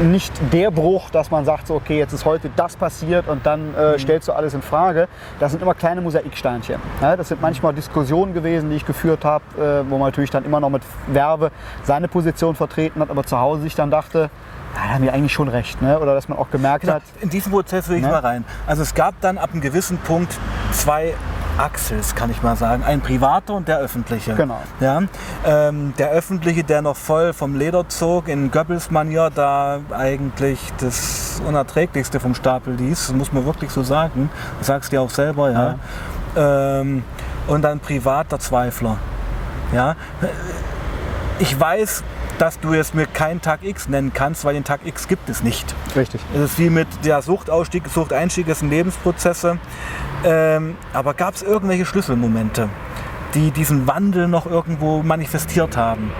nicht 0.00 0.32
der 0.52 0.70
Bruch, 0.70 1.10
dass 1.10 1.30
man 1.30 1.44
sagt, 1.44 1.66
so, 1.66 1.74
okay, 1.74 1.98
jetzt 1.98 2.12
ist 2.12 2.24
heute 2.24 2.50
das 2.56 2.76
passiert 2.76 3.28
und 3.28 3.44
dann 3.46 3.74
äh, 3.74 3.98
stellst 3.98 4.28
du 4.28 4.32
alles 4.32 4.54
in 4.54 4.62
Frage. 4.62 5.08
Das 5.40 5.52
sind 5.52 5.62
immer 5.62 5.74
kleine 5.74 6.00
Mosaiksteinchen. 6.00 6.76
Ja, 7.00 7.16
das 7.16 7.28
sind 7.28 7.40
manchmal 7.40 7.74
Diskussionen 7.74 8.34
gewesen, 8.34 8.70
die 8.70 8.76
ich 8.76 8.86
geführt 8.86 9.24
habe, 9.24 9.44
äh, 9.56 9.90
wo 9.90 9.98
man 9.98 10.08
natürlich 10.08 10.30
dann 10.30 10.44
immer 10.44 10.60
noch 10.60 10.70
mit 10.70 10.82
Werbe 11.08 11.50
seine 11.84 12.08
Position 12.08 12.54
vertreten 12.54 13.00
hat, 13.00 13.10
aber 13.10 13.24
zu 13.24 13.38
Hause 13.38 13.62
sich 13.62 13.74
dann 13.74 13.90
dachte, 13.90 14.30
ja, 14.74 14.82
da 14.88 14.94
haben 14.94 15.02
wir 15.02 15.12
eigentlich 15.12 15.32
schon 15.32 15.48
recht. 15.48 15.80
Ne? 15.82 15.98
Oder 15.98 16.14
dass 16.14 16.28
man 16.28 16.38
auch 16.38 16.50
gemerkt 16.50 16.82
Genau, 16.82 16.94
hat, 16.94 17.02
in 17.20 17.30
diesen 17.30 17.50
Prozess 17.50 17.88
will 17.88 17.96
ich 17.96 18.02
Ne? 18.02 18.08
mal 18.10 18.20
rein. 18.20 18.44
Also 18.66 18.82
es 18.82 18.94
gab 18.94 19.20
dann 19.20 19.38
ab 19.38 19.50
einem 19.52 19.60
gewissen 19.62 19.98
Punkt 19.98 20.32
zwei 20.72 21.14
Axels, 21.58 22.14
kann 22.14 22.30
ich 22.30 22.42
mal 22.42 22.56
sagen. 22.56 22.84
Ein 22.84 23.00
privater 23.00 23.54
und 23.54 23.66
der 23.68 23.78
öffentliche. 23.78 24.34
Genau. 24.34 24.60
Ja, 24.80 25.02
ähm, 25.44 25.92
der 25.98 26.10
öffentliche, 26.10 26.62
der 26.64 26.82
noch 26.82 26.96
voll 26.96 27.32
vom 27.32 27.56
Leder 27.56 27.88
zog, 27.88 28.28
in 28.28 28.50
Goebbels-Manier 28.50 29.30
da 29.34 29.80
eigentlich 29.90 30.60
das 30.78 31.42
Unerträglichste 31.46 32.20
vom 32.20 32.34
Stapel 32.34 32.74
ließ. 32.74 33.08
Das 33.08 33.16
muss 33.16 33.32
man 33.32 33.44
wirklich 33.44 33.70
so 33.70 33.82
sagen. 33.82 34.30
Du 34.58 34.64
sagst 34.64 34.92
dir 34.92 35.02
auch 35.02 35.10
selber, 35.10 35.50
ja. 35.50 35.74
Ähm, 36.36 37.02
und 37.48 37.62
dann 37.62 37.80
privat 37.80 38.30
der 38.30 38.38
Zweifler. 38.38 38.98
Ja. 39.72 39.96
Ich 41.40 41.58
weiß, 41.58 42.04
dass 42.38 42.60
du 42.60 42.72
jetzt 42.72 42.94
mir 42.94 43.06
keinen 43.06 43.42
Tag 43.42 43.62
X 43.62 43.88
nennen 43.88 44.12
kannst, 44.14 44.44
weil 44.44 44.54
den 44.54 44.64
Tag 44.64 44.80
X 44.84 45.08
gibt 45.08 45.28
es 45.28 45.42
nicht. 45.42 45.74
richtig. 45.96 46.20
Es 46.34 46.40
ist 46.40 46.58
wie 46.58 46.70
mit 46.70 46.86
der 47.04 47.20
Suchtausstieg, 47.22 47.88
Suchteinstieg, 47.88 48.46
das 48.46 48.60
sind 48.60 48.70
Lebensprozesse. 48.70 49.58
Ähm, 50.24 50.76
aber 50.92 51.14
gab 51.14 51.34
es 51.34 51.42
irgendwelche 51.42 51.84
Schlüsselmomente, 51.84 52.68
die 53.34 53.50
diesen 53.50 53.86
Wandel 53.86 54.28
noch 54.28 54.46
irgendwo 54.46 55.02
manifestiert 55.02 55.76
haben? 55.76 56.10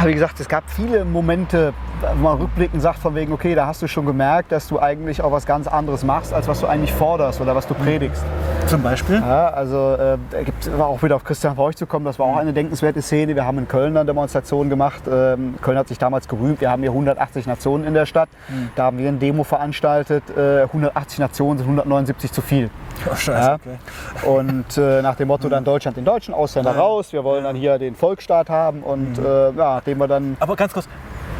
Ja, 0.00 0.08
wie 0.08 0.14
gesagt, 0.14 0.40
es 0.40 0.48
gab 0.48 0.64
viele 0.68 1.04
Momente, 1.04 1.72
wo 2.16 2.22
man 2.24 2.38
rückblickend 2.38 2.82
sagt 2.82 2.98
von 2.98 3.14
wegen, 3.14 3.32
okay, 3.32 3.54
da 3.54 3.66
hast 3.66 3.80
du 3.80 3.86
schon 3.86 4.04
gemerkt, 4.06 4.50
dass 4.50 4.66
du 4.68 4.80
eigentlich 4.80 5.22
auch 5.22 5.30
was 5.30 5.46
ganz 5.46 5.68
anderes 5.68 6.02
machst, 6.02 6.32
als 6.34 6.48
was 6.48 6.60
du 6.60 6.66
eigentlich 6.66 6.92
forderst 6.92 7.40
oder 7.40 7.54
was 7.54 7.66
du 7.66 7.74
predigst. 7.74 8.22
Zum 8.66 8.82
Beispiel? 8.82 9.16
Ja, 9.20 9.48
also 9.48 9.94
äh, 9.94 10.18
da 10.30 10.42
gibt 10.42 10.76
war 10.78 10.86
auch 10.88 11.02
wieder 11.02 11.16
auf 11.16 11.24
Christian 11.24 11.54
Reuch 11.54 11.76
zu 11.76 11.86
kommen, 11.86 12.04
das 12.04 12.18
war 12.18 12.26
auch 12.26 12.36
eine 12.36 12.52
denkenswerte 12.52 13.02
Szene. 13.02 13.34
Wir 13.36 13.44
haben 13.46 13.58
in 13.58 13.68
Köln 13.68 13.96
eine 13.96 14.04
Demonstration 14.06 14.68
gemacht. 14.68 15.02
Ähm, 15.10 15.54
Köln 15.62 15.78
hat 15.78 15.88
sich 15.88 15.98
damals 15.98 16.26
gerühmt, 16.28 16.60
wir 16.60 16.70
haben 16.70 16.82
hier 16.82 16.90
180 16.90 17.46
Nationen 17.46 17.84
in 17.84 17.94
der 17.94 18.06
Stadt. 18.06 18.28
Da 18.76 18.84
haben 18.84 18.98
wir 18.98 19.08
eine 19.08 19.18
Demo 19.18 19.44
veranstaltet. 19.44 20.24
Äh, 20.36 20.62
180 20.62 21.18
Nationen 21.20 21.58
sind 21.58 21.66
179 21.66 22.32
zu 22.32 22.42
viel. 22.42 22.70
Oh, 23.10 23.14
scheiße, 23.14 23.48
Ja. 23.48 23.54
okay. 23.54 24.28
Und 24.28 24.78
äh, 24.78 25.02
nach 25.02 25.16
dem 25.16 25.28
Motto 25.28 25.48
dann 25.48 25.64
Deutschland 25.64 25.96
den 25.96 26.04
Deutschen, 26.04 26.32
Ausländer 26.34 26.72
Ja. 26.74 26.80
raus. 26.80 27.12
Wir 27.12 27.22
wollen 27.22 27.44
dann 27.44 27.56
hier 27.56 27.78
den 27.78 27.94
Volksstaat 27.94 28.48
haben. 28.50 28.82
Und 28.82 29.18
äh, 29.18 29.50
ja, 29.52 29.80
nachdem 29.84 29.98
wir 29.98 30.08
dann 30.08 30.36
Aber 30.40 30.56
ganz 30.56 30.72
kurz, 30.72 30.88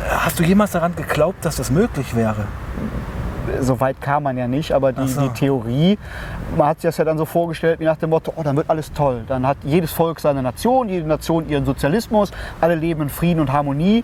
hast 0.06 0.38
du 0.38 0.42
jemals 0.42 0.72
daran 0.72 0.94
geglaubt, 0.94 1.44
dass 1.44 1.56
das 1.56 1.70
möglich 1.70 2.14
wäre? 2.14 2.46
so 3.60 3.78
weit 3.78 4.00
kam 4.00 4.22
man 4.22 4.38
ja 4.38 4.48
nicht, 4.48 4.72
aber 4.72 4.92
die, 4.92 5.06
so. 5.06 5.20
die 5.20 5.28
Theorie, 5.28 5.98
man 6.56 6.68
hat 6.68 6.80
sich 6.80 6.88
das 6.88 6.96
ja 6.96 7.04
dann 7.04 7.18
so 7.18 7.26
vorgestellt, 7.26 7.78
wie 7.78 7.84
nach 7.84 7.98
dem 7.98 8.10
Motto, 8.10 8.32
oh, 8.34 8.42
dann 8.42 8.56
wird 8.56 8.70
alles 8.70 8.92
toll. 8.92 9.22
Dann 9.28 9.46
hat 9.46 9.58
jedes 9.64 9.92
Volk 9.92 10.18
seine 10.18 10.42
Nation, 10.42 10.88
jede 10.88 11.06
Nation 11.06 11.46
ihren 11.48 11.66
Sozialismus, 11.66 12.30
alle 12.60 12.74
leben 12.74 13.02
in 13.02 13.08
Frieden 13.10 13.40
und 13.40 13.52
Harmonie. 13.52 14.02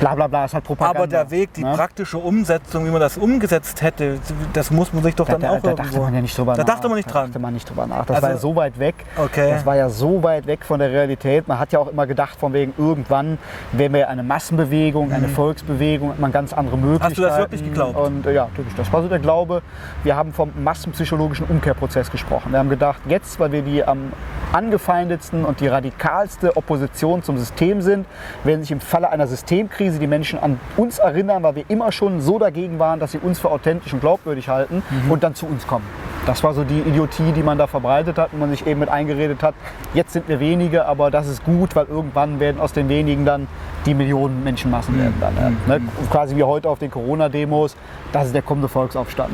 Bla 0.00 0.14
bla 0.14 0.26
bla, 0.26 0.46
ist 0.46 0.54
halt 0.54 0.64
Propaganda. 0.64 0.98
Aber 0.98 1.06
der 1.06 1.30
Weg, 1.30 1.52
die 1.52 1.62
ne? 1.62 1.72
praktische 1.76 2.18
Umsetzung, 2.18 2.86
wie 2.86 2.90
man 2.90 3.00
das 3.00 3.16
umgesetzt 3.18 3.82
hätte, 3.82 4.18
das 4.54 4.70
muss 4.70 4.92
man 4.92 5.02
sich 5.02 5.14
doch 5.14 5.26
da, 5.26 5.32
dann 5.34 5.42
da, 5.42 5.50
auch 5.50 5.60
da 5.60 5.70
irgendwo... 5.70 5.82
dachte 5.84 6.00
man 6.00 6.14
ja 6.14 6.20
nicht 6.22 6.36
drüber 6.38 6.52
Da 6.54 6.58
nach. 6.58 6.64
dachte 6.66 6.88
man 6.88 6.96
nicht 6.96 7.08
Da 7.08 7.12
dran. 7.12 7.26
dachte 7.26 7.38
man 7.38 7.54
nicht 7.54 7.68
drüber 7.68 7.86
nach. 7.86 8.06
Das 8.06 8.16
Also- 8.16 8.22
war 8.26 8.30
ja 8.32 8.38
so 8.38 8.56
weit 8.56 8.78
weg. 8.78 8.94
Okay. 9.16 9.50
Das 9.50 9.66
war 9.66 9.76
ja 9.76 9.88
so 9.90 10.22
weit 10.22 10.46
weg 10.46 10.64
von 10.64 10.80
der 10.80 10.90
Realität. 10.90 11.46
Man 11.46 11.58
hat 11.58 11.72
ja 11.72 11.78
auch 11.78 11.88
immer 11.88 12.06
gedacht, 12.06 12.38
von 12.40 12.52
wegen 12.52 12.72
irgendwann 12.78 13.38
wären 13.72 13.92
wir 13.92 14.08
eine 14.08 14.22
Massenbewegung, 14.22 15.12
eine 15.12 15.28
Volksbewegung, 15.28 16.10
hat 16.10 16.18
man 16.18 16.32
ganz 16.32 16.52
andere 16.52 16.78
Möglichkeiten. 16.78 17.02
Mhm. 17.02 17.04
Hast 17.10 17.18
du 17.18 17.22
das 17.22 17.38
wirklich 17.38 17.62
geglaubt? 17.62 17.96
Und 17.96 18.26
äh, 18.26 18.32
ja, 18.32 18.46
natürlich. 18.46 18.74
Das 18.76 18.92
war 18.92 19.02
so 19.02 19.08
der 19.08 19.18
Glaube. 19.18 19.62
Wir 20.02 20.16
haben 20.16 20.32
vom 20.32 20.50
massenpsychologischen 20.62 21.46
Umkehrprozess 21.46 22.10
gesprochen. 22.10 22.52
Wir 22.52 22.58
haben 22.58 22.70
gedacht, 22.70 23.00
jetzt, 23.06 23.38
weil 23.38 23.52
wir 23.52 23.62
die 23.62 23.84
am 23.84 24.12
angefeindetsten 24.52 25.44
und 25.44 25.60
die 25.60 25.66
radikalste 25.68 26.56
Opposition 26.56 27.22
zum 27.22 27.38
System 27.38 27.82
sind, 27.82 28.06
werden 28.44 28.62
sich 28.62 28.70
im 28.70 28.80
Falle 28.80 29.10
einer 29.10 29.26
Systemkrise 29.26 29.89
die 29.98 30.06
Menschen 30.06 30.38
an 30.38 30.60
uns 30.76 30.98
erinnern, 30.98 31.42
weil 31.42 31.56
wir 31.56 31.64
immer 31.68 31.90
schon 31.92 32.20
so 32.20 32.38
dagegen 32.38 32.78
waren, 32.78 33.00
dass 33.00 33.12
sie 33.12 33.18
uns 33.18 33.38
für 33.40 33.50
authentisch 33.50 33.92
und 33.92 34.00
glaubwürdig 34.00 34.48
halten 34.48 34.82
Mhm. 34.90 35.10
und 35.10 35.22
dann 35.22 35.34
zu 35.34 35.46
uns 35.46 35.66
kommen. 35.66 35.84
Das 36.26 36.44
war 36.44 36.52
so 36.54 36.64
die 36.64 36.78
Idiotie, 36.80 37.32
die 37.32 37.42
man 37.42 37.58
da 37.58 37.66
verbreitet 37.66 38.18
hat 38.18 38.32
und 38.32 38.40
man 38.40 38.50
sich 38.50 38.66
eben 38.66 38.80
mit 38.80 38.88
eingeredet 38.88 39.42
hat, 39.42 39.54
jetzt 39.94 40.12
sind 40.12 40.28
wir 40.28 40.38
wenige, 40.38 40.84
aber 40.86 41.10
das 41.10 41.26
ist 41.28 41.44
gut, 41.44 41.74
weil 41.74 41.86
irgendwann 41.86 42.38
werden 42.40 42.60
aus 42.60 42.72
den 42.72 42.88
wenigen 42.88 43.24
dann 43.24 43.48
die 43.86 43.94
Millionen 43.94 44.44
Menschenmassen 44.44 44.98
werden. 44.98 45.14
Dann, 45.20 45.34
Mhm. 45.34 45.56
ja. 45.68 45.78
ne? 45.78 45.84
Quasi 46.10 46.36
wie 46.36 46.42
heute 46.42 46.68
auf 46.68 46.78
den 46.78 46.90
Corona-Demos, 46.90 47.76
das 48.12 48.26
ist 48.26 48.34
der 48.34 48.42
kommende 48.42 48.68
Volksaufstand. 48.68 49.30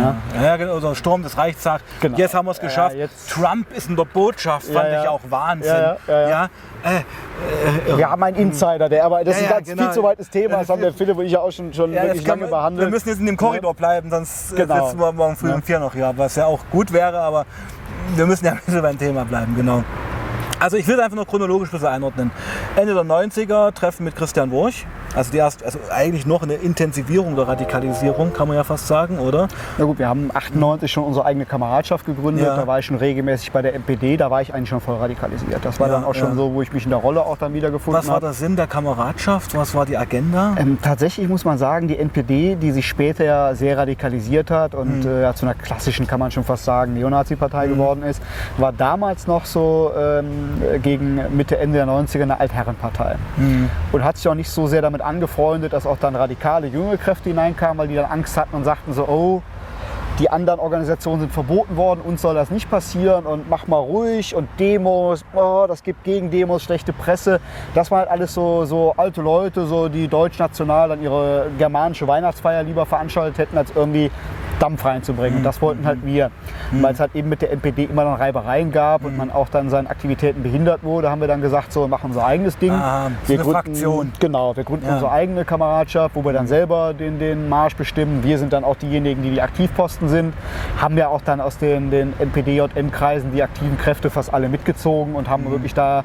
Ja. 0.00 0.42
Ja, 0.42 0.56
genau, 0.56 0.80
so 0.80 0.88
ein 0.88 0.94
Sturm 0.94 1.22
des 1.22 1.36
Reichs 1.38 1.62
sagt, 1.62 1.84
Genau. 2.00 2.16
jetzt 2.18 2.34
haben 2.34 2.46
wir 2.46 2.50
es 2.52 2.56
Ja, 2.58 2.62
geschafft. 2.64 2.96
jetzt- 2.96 3.30
Trump 3.30 3.66
ist 3.76 3.88
in 3.88 3.96
der 3.96 4.04
Botschaft, 4.04 4.66
fand 4.66 4.88
Ja, 4.88 4.92
ja. 4.94 5.02
ich 5.02 5.08
auch 5.08 5.20
Wahnsinn. 5.28 5.72
Ja, 5.72 5.96
ja, 6.08 6.28
ja, 6.28 6.44
äh, 6.84 7.96
Wir 7.96 8.10
haben 8.10 8.22
einen 8.22 8.36
Insider, 8.36 8.88
der 8.88 9.04
aber 9.04 9.22
das 9.24 9.36
Ja, 9.36 9.42
ist 9.42 9.42
ja, 9.42 9.48
ein 9.48 9.54
ganz 9.64 9.68
genau. 9.68 9.82
viel 9.84 9.92
zu 9.92 10.02
weites 10.02 10.30
Thema, 10.30 10.56
das 10.58 10.68
haben 10.68 10.80
der 10.80 10.92
Philipp 10.92 11.16
und 11.18 11.24
ich 11.26 11.32
ja 11.32 11.40
auch 11.40 11.50
schon, 11.52 11.72
schon 11.72 11.92
ja, 11.92 12.02
wirklich 12.02 12.26
lange 12.26 12.42
man- 12.42 12.50
behandelt. 12.50 12.86
Wir 12.88 12.90
müssen 12.90 13.08
jetzt 13.08 13.20
in 13.20 13.26
dem 13.26 13.36
Korridor 13.36 13.74
bleiben, 13.74 14.10
sonst 14.10 14.52
äh, 14.52 14.56
Genau. 14.56 14.86
sitzen 14.86 14.98
wir 15.00 15.12
morgen 15.12 15.36
früh 15.36 15.48
Ja. 15.50 15.54
um 15.54 15.62
vier 15.62 15.78
noch 15.78 15.92
hier, 15.92 16.12
was 16.16 16.34
ja 16.36 16.46
auch 16.46 16.60
gut 16.70 16.92
wäre, 16.92 17.18
aber 17.20 17.46
wir 18.16 18.26
müssen 18.26 18.44
ja 18.46 18.52
ein 18.52 18.60
bisschen 18.64 18.82
beim 18.82 18.98
Thema 18.98 19.24
bleiben, 19.24 19.54
genau. 19.56 19.82
Also 20.64 20.78
ich 20.78 20.86
will 20.86 20.94
es 20.94 21.00
einfach 21.02 21.16
nur 21.16 21.26
chronologisch 21.26 21.68
ein 21.68 21.72
bisschen 21.72 21.88
einordnen. 21.88 22.30
Ende 22.74 22.94
der 22.94 23.02
90er, 23.02 23.74
Treffen 23.74 24.04
mit 24.04 24.16
Christian 24.16 24.50
Wurch. 24.50 24.86
Also, 25.14 25.30
die 25.32 25.38
erst, 25.38 25.64
also 25.64 25.78
eigentlich 25.90 26.26
noch 26.26 26.42
eine 26.42 26.54
Intensivierung 26.54 27.36
der 27.36 27.46
Radikalisierung, 27.48 28.32
kann 28.32 28.48
man 28.48 28.56
ja 28.56 28.64
fast 28.64 28.86
sagen, 28.86 29.18
oder? 29.18 29.48
Na 29.78 29.84
gut, 29.84 29.98
wir 29.98 30.08
haben 30.08 30.30
98 30.34 30.90
schon 30.90 31.04
unsere 31.04 31.24
eigene 31.26 31.46
Kameradschaft 31.46 32.04
gegründet. 32.06 32.44
Ja. 32.46 32.56
Da 32.56 32.66
war 32.66 32.78
ich 32.78 32.86
schon 32.86 32.96
regelmäßig 32.96 33.52
bei 33.52 33.62
der 33.62 33.74
MPD. 33.74 34.16
Da 34.16 34.30
war 34.30 34.42
ich 34.42 34.52
eigentlich 34.54 34.68
schon 34.68 34.80
voll 34.80 34.96
radikalisiert. 34.96 35.64
Das 35.64 35.78
war 35.80 35.88
Ja, 35.88 35.94
dann 35.94 36.04
auch 36.04 36.14
schon 36.14 36.30
ja. 36.30 36.34
so, 36.34 36.52
wo 36.54 36.62
ich 36.62 36.72
mich 36.72 36.84
in 36.84 36.90
der 36.90 36.98
Rolle 36.98 37.22
auch 37.22 37.36
dann 37.38 37.54
wiedergefunden 37.54 37.98
Was 37.98 38.06
war 38.08 38.16
habe. 38.16 38.26
der 38.26 38.32
Sinn 38.34 38.56
der 38.56 38.66
Kameradschaft? 38.66 39.56
Was 39.56 39.74
war 39.74 39.86
die 39.86 39.96
Agenda? 39.96 40.54
Ähm, 40.58 40.78
tatsächlich 40.82 41.28
muss 41.28 41.44
man 41.44 41.58
sagen, 41.58 41.88
die 41.88 41.98
NPD, 41.98 42.56
die 42.56 42.72
sich 42.72 42.86
später 42.88 43.24
ja 43.24 43.54
sehr 43.54 43.78
radikalisiert 43.78 44.50
hat 44.50 44.74
und 44.74 45.04
äh, 45.04 45.22
ja, 45.22 45.34
zu 45.34 45.46
einer 45.46 45.54
klassischen, 45.54 46.06
kann 46.06 46.18
man 46.20 46.30
schon 46.30 46.44
fast 46.44 46.64
sagen, 46.64 46.94
Neonazi-Partei 46.94 47.68
geworden 47.68 48.02
ist, 48.02 48.22
war 48.58 48.72
damals 48.72 49.26
noch 49.26 49.44
so 49.44 49.92
ähm, 49.96 50.26
gegen 50.82 51.20
Mitte, 51.36 51.58
Ende 51.58 51.78
der 51.78 51.86
90er 51.86 52.22
eine 52.22 52.40
Altherrenpartei. 52.40 53.16
Und 53.92 54.04
hat 54.04 54.16
sich 54.16 54.28
auch 54.28 54.34
nicht 54.34 54.50
so 54.50 54.66
sehr 54.66 54.82
damit 54.82 55.00
angefreundet, 55.04 55.72
dass 55.72 55.86
auch 55.86 55.98
dann 55.98 56.16
radikale, 56.16 56.66
junge 56.66 56.98
Kräfte 56.98 57.30
hineinkamen, 57.30 57.78
weil 57.78 57.88
die 57.88 57.94
dann 57.94 58.10
Angst 58.10 58.36
hatten 58.36 58.56
und 58.56 58.64
sagten 58.64 58.92
so, 58.92 59.06
oh, 59.06 59.42
die 60.20 60.30
anderen 60.30 60.60
Organisationen 60.60 61.22
sind 61.22 61.32
verboten 61.32 61.76
worden, 61.76 62.00
uns 62.00 62.22
soll 62.22 62.36
das 62.36 62.50
nicht 62.50 62.70
passieren 62.70 63.26
und 63.26 63.50
mach 63.50 63.66
mal 63.66 63.78
ruhig 63.78 64.34
und 64.36 64.48
Demos, 64.60 65.24
oh, 65.34 65.64
das 65.66 65.82
gibt 65.82 66.04
Gegendemos, 66.04 66.62
schlechte 66.62 66.92
Presse. 66.92 67.40
Das 67.74 67.90
waren 67.90 68.00
halt 68.00 68.10
alles 68.10 68.32
so, 68.32 68.64
so 68.64 68.94
alte 68.96 69.22
Leute, 69.22 69.66
so 69.66 69.88
die 69.88 70.06
deutschnational 70.06 70.90
dann 70.90 71.02
ihre 71.02 71.46
germanische 71.58 72.06
Weihnachtsfeier 72.06 72.62
lieber 72.62 72.86
veranstaltet 72.86 73.38
hätten, 73.38 73.58
als 73.58 73.72
irgendwie 73.74 74.10
Dampf 74.58 74.84
reinzubringen. 74.84 75.38
Und 75.38 75.42
das 75.44 75.60
wollten 75.62 75.86
halt 75.86 76.04
wir. 76.04 76.30
Weil 76.72 76.92
es 76.94 77.00
halt 77.00 77.14
eben 77.14 77.28
mit 77.28 77.42
der 77.42 77.52
NPD 77.52 77.84
immer 77.84 78.04
dann 78.04 78.14
Reibereien 78.14 78.70
gab 78.72 79.04
und 79.04 79.16
man 79.16 79.30
auch 79.30 79.48
dann 79.48 79.70
seinen 79.70 79.86
Aktivitäten 79.86 80.42
behindert 80.42 80.82
wurde, 80.82 81.10
haben 81.10 81.20
wir 81.20 81.28
dann 81.28 81.40
gesagt, 81.40 81.72
so, 81.72 81.82
wir 81.82 81.88
machen 81.88 82.06
unser 82.10 82.24
eigenes 82.26 82.56
Ding. 82.58 82.72
Ah, 82.72 83.10
wir 83.26 83.40
eine 83.40 83.48
Fraktion. 83.50 84.12
Genau, 84.20 84.56
wir 84.56 84.64
gründen 84.64 84.86
Ja. 84.86 84.94
unsere 84.94 85.10
eigene 85.12 85.44
Kameradschaft, 85.44 86.14
wo 86.14 86.24
wir 86.24 86.32
dann 86.32 86.46
selber 86.46 86.94
den, 86.94 87.18
den 87.18 87.48
Marsch 87.48 87.76
bestimmen. 87.76 88.22
Wir 88.24 88.38
sind 88.38 88.52
dann 88.52 88.64
auch 88.64 88.76
diejenigen, 88.76 89.22
die 89.22 89.30
die 89.30 89.42
Aktivposten 89.42 90.08
sind. 90.08 90.34
Haben 90.80 90.96
ja 90.98 91.08
auch 91.08 91.20
dann 91.22 91.40
aus 91.40 91.58
den, 91.58 91.90
den 91.90 92.12
NPD-JM-Kreisen 92.18 93.32
die 93.32 93.42
aktiven 93.42 93.76
Kräfte 93.78 94.10
fast 94.10 94.32
alle 94.32 94.48
mitgezogen 94.48 95.14
und 95.14 95.26
Mhm. 95.26 95.30
haben 95.30 95.50
wirklich 95.50 95.74
da 95.74 96.04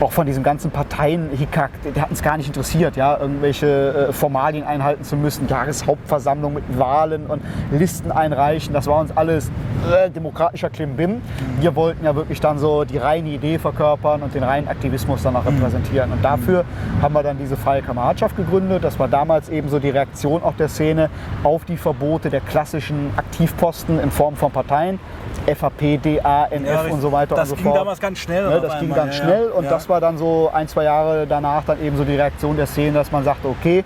auch 0.00 0.12
von 0.12 0.26
diesen 0.26 0.42
ganzen 0.42 0.70
Parteien 0.70 1.30
Hickhack, 1.30 1.70
die 1.94 2.00
hatten 2.00 2.14
es 2.14 2.22
gar 2.22 2.36
nicht 2.36 2.48
interessiert, 2.48 2.96
ja, 2.96 3.16
irgendwelche 3.16 4.08
äh, 4.08 4.12
Formalien 4.12 4.64
einhalten 4.64 5.04
zu 5.04 5.16
müssen, 5.16 5.48
Jahreshauptversammlung 5.48 6.54
mit 6.54 6.78
Wahlen 6.78 7.26
und 7.26 7.42
Listen 7.70 8.10
einreichen, 8.10 8.74
das 8.74 8.86
war 8.86 9.00
uns 9.00 9.16
alles 9.16 9.50
äh, 9.92 10.10
demokratischer 10.10 10.70
Klimbim. 10.70 11.22
Wir 11.60 11.76
wollten 11.76 12.04
ja 12.04 12.16
wirklich 12.16 12.40
dann 12.40 12.58
so 12.58 12.84
die 12.84 12.98
reine 12.98 13.28
Idee 13.28 13.58
verkörpern 13.58 14.22
und 14.22 14.34
den 14.34 14.42
reinen 14.42 14.68
Aktivismus 14.68 15.22
dann 15.22 15.36
auch 15.36 15.46
repräsentieren. 15.46 16.10
Und 16.12 16.24
dafür 16.24 16.64
haben 17.02 17.14
wir 17.14 17.22
dann 17.22 17.38
diese 17.38 17.56
freie 17.56 17.82
Kameradschaft 17.82 18.36
gegründet. 18.36 18.82
Das 18.82 18.98
war 18.98 19.08
damals 19.08 19.48
eben 19.48 19.68
so 19.68 19.78
die 19.78 19.90
Reaktion 19.90 20.42
auch 20.42 20.54
der 20.56 20.68
Szene 20.68 21.10
auf 21.42 21.64
die 21.64 21.76
Verbote 21.76 22.30
der 22.30 22.40
klassischen 22.40 23.10
Aktivposten 23.16 24.00
in 24.00 24.10
Form 24.10 24.36
von 24.36 24.50
Parteien. 24.50 24.98
FAP, 25.46 26.02
DA, 26.02 26.46
NF 26.50 26.90
und 26.90 27.00
so 27.00 27.12
weiter 27.12 27.34
das 27.34 27.50
und 27.50 27.56
so 27.58 27.62
ging 27.62 27.64
fort. 27.64 27.76
damals 27.76 28.00
ganz 28.00 28.18
schnell. 28.18 28.48
Ne, 28.48 28.60
das 28.60 28.80
ging 28.80 28.94
ganz 28.94 29.18
ja, 29.18 29.24
schnell 29.24 29.48
ja. 29.48 29.52
und 29.52 29.64
Ja. 29.64 29.70
Das 29.84 29.90
war 29.90 30.00
dann 30.00 30.16
so 30.16 30.50
ein, 30.50 30.66
zwei 30.66 30.84
Jahre 30.84 31.26
danach 31.26 31.62
dann 31.64 31.78
eben 31.82 31.98
so 31.98 32.04
die 32.04 32.14
Reaktion 32.14 32.56
der 32.56 32.64
Szene, 32.64 32.92
dass 32.94 33.12
man 33.12 33.22
sagte, 33.22 33.48
okay, 33.48 33.84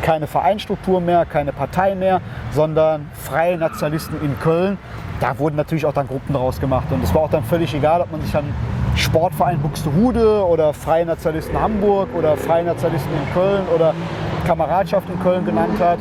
keine 0.00 0.28
Vereinsstruktur 0.28 1.00
mehr, 1.00 1.26
keine 1.26 1.52
Partei 1.52 1.96
mehr, 1.96 2.20
sondern 2.52 3.10
freie 3.14 3.58
Nationalisten 3.58 4.14
in 4.22 4.38
Köln. 4.38 4.78
Da 5.18 5.40
wurden 5.40 5.56
natürlich 5.56 5.84
auch 5.86 5.92
dann 5.92 6.06
Gruppen 6.06 6.34
draus 6.34 6.60
gemacht 6.60 6.86
und 6.92 7.02
es 7.02 7.12
war 7.12 7.22
auch 7.22 7.30
dann 7.30 7.42
völlig 7.42 7.74
egal, 7.74 8.00
ob 8.00 8.12
man 8.12 8.22
sich 8.22 8.30
dann 8.30 8.44
Sportverein 8.94 9.58
Buxtehude 9.58 10.46
oder 10.46 10.72
Freie 10.72 11.04
Nationalisten 11.04 11.60
Hamburg 11.60 12.08
oder 12.16 12.36
Freie 12.36 12.62
Nationalisten 12.62 13.10
in 13.12 13.34
Köln 13.34 13.62
oder 13.74 13.92
Kameradschaft 14.46 15.08
in 15.10 15.20
Köln 15.20 15.44
genannt 15.44 15.80
hat. 15.80 15.98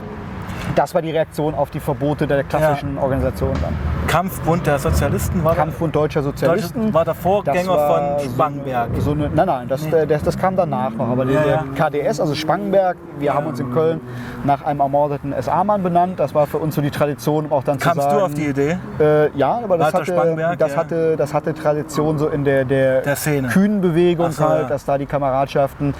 Das 0.75 0.93
war 0.93 1.01
die 1.01 1.09
Reaktion 1.09 1.55
auf 1.55 1.71
die 1.71 1.79
Verbote 1.79 2.27
der 2.27 2.43
klassischen 2.43 2.99
Organisationen 2.99 3.59
dann. 3.63 3.98
Kampfbund 4.09 4.65
der 4.65 4.79
Sozialisten 4.79 5.43
war 5.43 5.53
Kampfbund 5.53 5.95
Deutscher 5.95 6.23
Sozialisten. 6.23 6.81
Deutsche- 6.81 6.93
war 6.95 7.05
der 7.05 7.13
Vorgänger 7.13 7.69
war 7.77 8.17
von 8.19 8.27
Spangenberg. 8.31 8.89
So, 8.95 9.01
so 9.01 9.11
eine, 9.11 9.29
nein, 9.29 9.45
nein, 9.45 9.67
das, 9.67 9.85
äh, 9.85 10.07
das, 10.07 10.23
das 10.23 10.35
kam 10.35 10.55
danach 10.55 10.89
noch. 10.89 11.09
Aber 11.09 11.25
Ja, 11.25 11.43
der, 11.43 11.51
ja. 11.51 11.63
KDS, 11.75 12.19
also 12.19 12.33
Spangenberg, 12.33 12.97
wir 13.19 13.35
haben 13.35 13.45
uns 13.45 13.59
in 13.59 13.71
Köln 13.71 14.01
nach 14.45 14.63
einem 14.63 14.79
ermordeten 14.79 15.31
SA-Mann 15.39 15.83
benannt. 15.83 16.19
Das 16.19 16.33
war 16.33 16.47
für 16.47 16.57
uns 16.57 16.73
so 16.73 16.81
die 16.81 16.89
Tradition, 16.89 17.45
um 17.45 17.53
auch 17.53 17.63
dann 17.63 17.77
Kamst 17.77 17.97
zu 18.01 18.01
sagen. 18.09 18.17
du 18.17 18.25
auf 18.25 18.33
die 18.33 18.45
Idee? 18.47 18.79
Äh, 18.99 19.29
ja, 19.37 19.59
aber 19.63 19.77
das 19.77 19.93
hatte, 19.93 20.55
das, 20.57 20.71
ja. 20.71 20.77
hatte, 20.77 21.15
das 21.15 21.31
hatte 21.35 21.53
Tradition 21.53 22.17
so 22.17 22.29
in 22.29 22.43
der, 22.43 22.65
der, 22.65 23.01
Der 23.01 23.15
Szene. 23.15 23.49
kühnen 23.49 23.79
Bewegung 23.79 24.27
Ach 24.29 24.31
so, 24.31 24.49
halt, 24.49 24.63
ja. 24.63 24.69
dass 24.69 24.85
da 24.85 24.97
die 24.97 25.05
Kameradschaften 25.05 25.93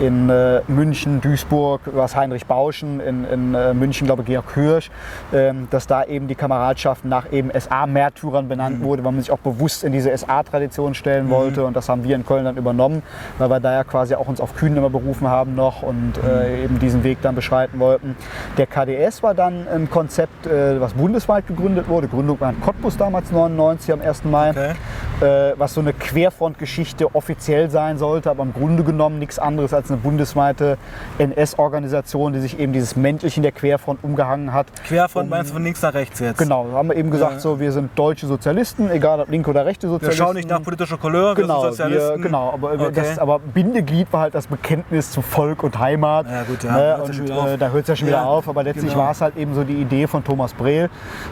in 0.00 0.30
äh, 0.30 0.60
München, 0.68 1.20
Duisburg, 1.20 1.80
was 1.86 2.14
Heinrich 2.14 2.46
Bauschen, 2.46 3.00
in, 3.00 3.24
in 3.24 3.54
äh, 3.56 3.74
München, 3.74 4.06
glaube 4.06 4.22
ich, 4.22 4.28
Georg 4.28 4.54
Hirsch, 4.54 4.88
ähm, 5.34 5.66
dass 5.72 5.88
da 5.88 6.04
eben 6.04 6.28
die 6.28 6.36
Kameradschaften 6.36 7.08
nach 7.08 7.32
eben 7.32 7.50
SA-Märtyrern 7.60 8.44
Mhm. 8.44 8.48
benannt 8.48 8.82
wurde, 8.82 9.04
weil 9.04 9.12
man 9.12 9.20
sich 9.20 9.30
auch 9.30 9.38
bewusst 9.38 9.84
in 9.84 9.92
diese 9.92 10.10
SA-Tradition 10.16 10.94
stellen 10.94 11.30
wollte 11.30 11.64
und 11.64 11.74
das 11.76 11.88
haben 11.88 12.04
wir 12.04 12.14
in 12.16 12.24
Köln 12.26 12.44
dann 12.44 12.56
übernommen, 12.56 13.02
weil 13.38 13.48
wir 13.50 13.60
da 13.60 13.72
ja 13.72 13.84
quasi 13.84 14.14
auch 14.14 14.26
uns 14.28 14.40
auf 14.40 14.54
Kühn 14.54 14.76
immer 14.76 14.90
berufen 14.90 15.28
haben 15.28 15.54
noch 15.54 15.82
und 15.82 16.12
Mhm. 16.22 16.28
äh, 16.28 16.64
eben 16.64 16.78
diesen 16.78 17.04
Weg 17.04 17.18
dann 17.22 17.34
beschreiten 17.34 17.78
wollten. 17.78 18.16
Der 18.58 18.66
KDS 18.66 19.22
war 19.22 19.34
dann 19.34 19.66
ein 19.68 19.90
Konzept, 19.90 20.46
äh, 20.46 20.80
was 20.80 20.94
bundesweit 20.94 21.46
gegründet 21.46 21.88
wurde. 21.88 22.08
Gründung 22.08 22.40
war 22.40 22.50
in 22.50 22.60
Cottbus 22.60 22.96
damals 22.96 23.30
99 23.32 23.92
am 23.92 24.00
1. 24.00 24.24
Mai 24.30 24.50
Okay. 24.50 24.72
Äh, 25.20 25.52
was 25.56 25.74
so 25.74 25.80
eine 25.80 25.92
Querfrontgeschichte 25.92 27.14
offiziell 27.14 27.70
sein 27.70 27.98
sollte, 27.98 28.30
aber 28.30 28.42
im 28.42 28.52
Grunde 28.52 28.84
genommen 28.84 29.18
nichts 29.18 29.38
anderes 29.38 29.72
als 29.72 29.90
eine 29.90 29.98
bundesweite 29.98 30.76
NS-Organisation, 31.18 32.32
die 32.32 32.40
sich 32.40 32.58
eben 32.58 32.72
dieses 32.72 32.96
Männchen 32.96 33.42
der 33.42 33.52
Querfront 33.52 34.02
umgehangen 34.02 34.52
hat. 34.52 34.66
Querfront 34.84 35.30
meinst 35.30 35.50
du 35.50 35.54
von 35.54 35.64
links 35.64 35.80
nach 35.82 35.94
rechts 35.94 36.20
jetzt? 36.20 36.38
Genau, 36.38 36.66
haben 36.72 36.88
wir 36.88 36.96
eben 36.96 37.10
gesagt, 37.10 37.34
Ja. 37.34 37.38
so, 37.40 37.60
wir 37.60 37.72
sind 37.72 37.90
deutsche 37.96 38.26
Sozialisten, 38.26 38.90
egal 38.90 39.20
ob 39.20 39.28
linke 39.30 39.50
oder 39.50 39.64
rechte 39.64 39.86
Wir 39.86 39.92
Sozialisten. 39.92 40.22
schauen 40.24 40.36
nicht 40.36 40.48
nach 40.50 40.62
politischer 40.62 40.98
Couleur, 40.98 41.36
wir 41.36 41.42
Genau, 41.42 41.60
sind 41.62 41.70
Sozialisten. 41.72 42.16
wir, 42.16 42.22
genau 42.22 42.50
aber, 42.52 42.78
wir- 42.78 42.86
Okay. 42.88 43.02
das, 43.08 43.18
aber 43.18 43.38
Bindeglied 43.38 44.12
war 44.12 44.20
halt 44.22 44.34
das 44.34 44.46
Bekenntnis 44.46 45.10
zu 45.10 45.22
Volk 45.22 45.62
und 45.62 45.78
Heimat. 45.78 46.26
Ja, 46.30 46.42
gut, 46.42 46.62
ja, 46.62 46.72
Ne? 46.72 46.86
ja 46.88 46.94
Und, 46.96 47.30
auf. 47.32 47.48
äh, 47.48 47.56
da 47.56 47.68
hört 47.70 47.82
es 47.82 47.88
ja 47.88 47.96
schon 47.96 48.08
wieder 48.08 48.18
Ja, 48.18 48.24
auf, 48.24 48.48
aber 48.48 48.62
letztlich 48.62 48.92
genau. 48.92 49.04
war 49.04 49.10
es 49.12 49.20
halt 49.20 49.36
eben 49.36 49.54
so 49.54 49.64
die 49.64 49.74
Idee 49.80 50.06
von 50.06 50.22
Thomas 50.24 50.52
Brehl. 50.54 50.90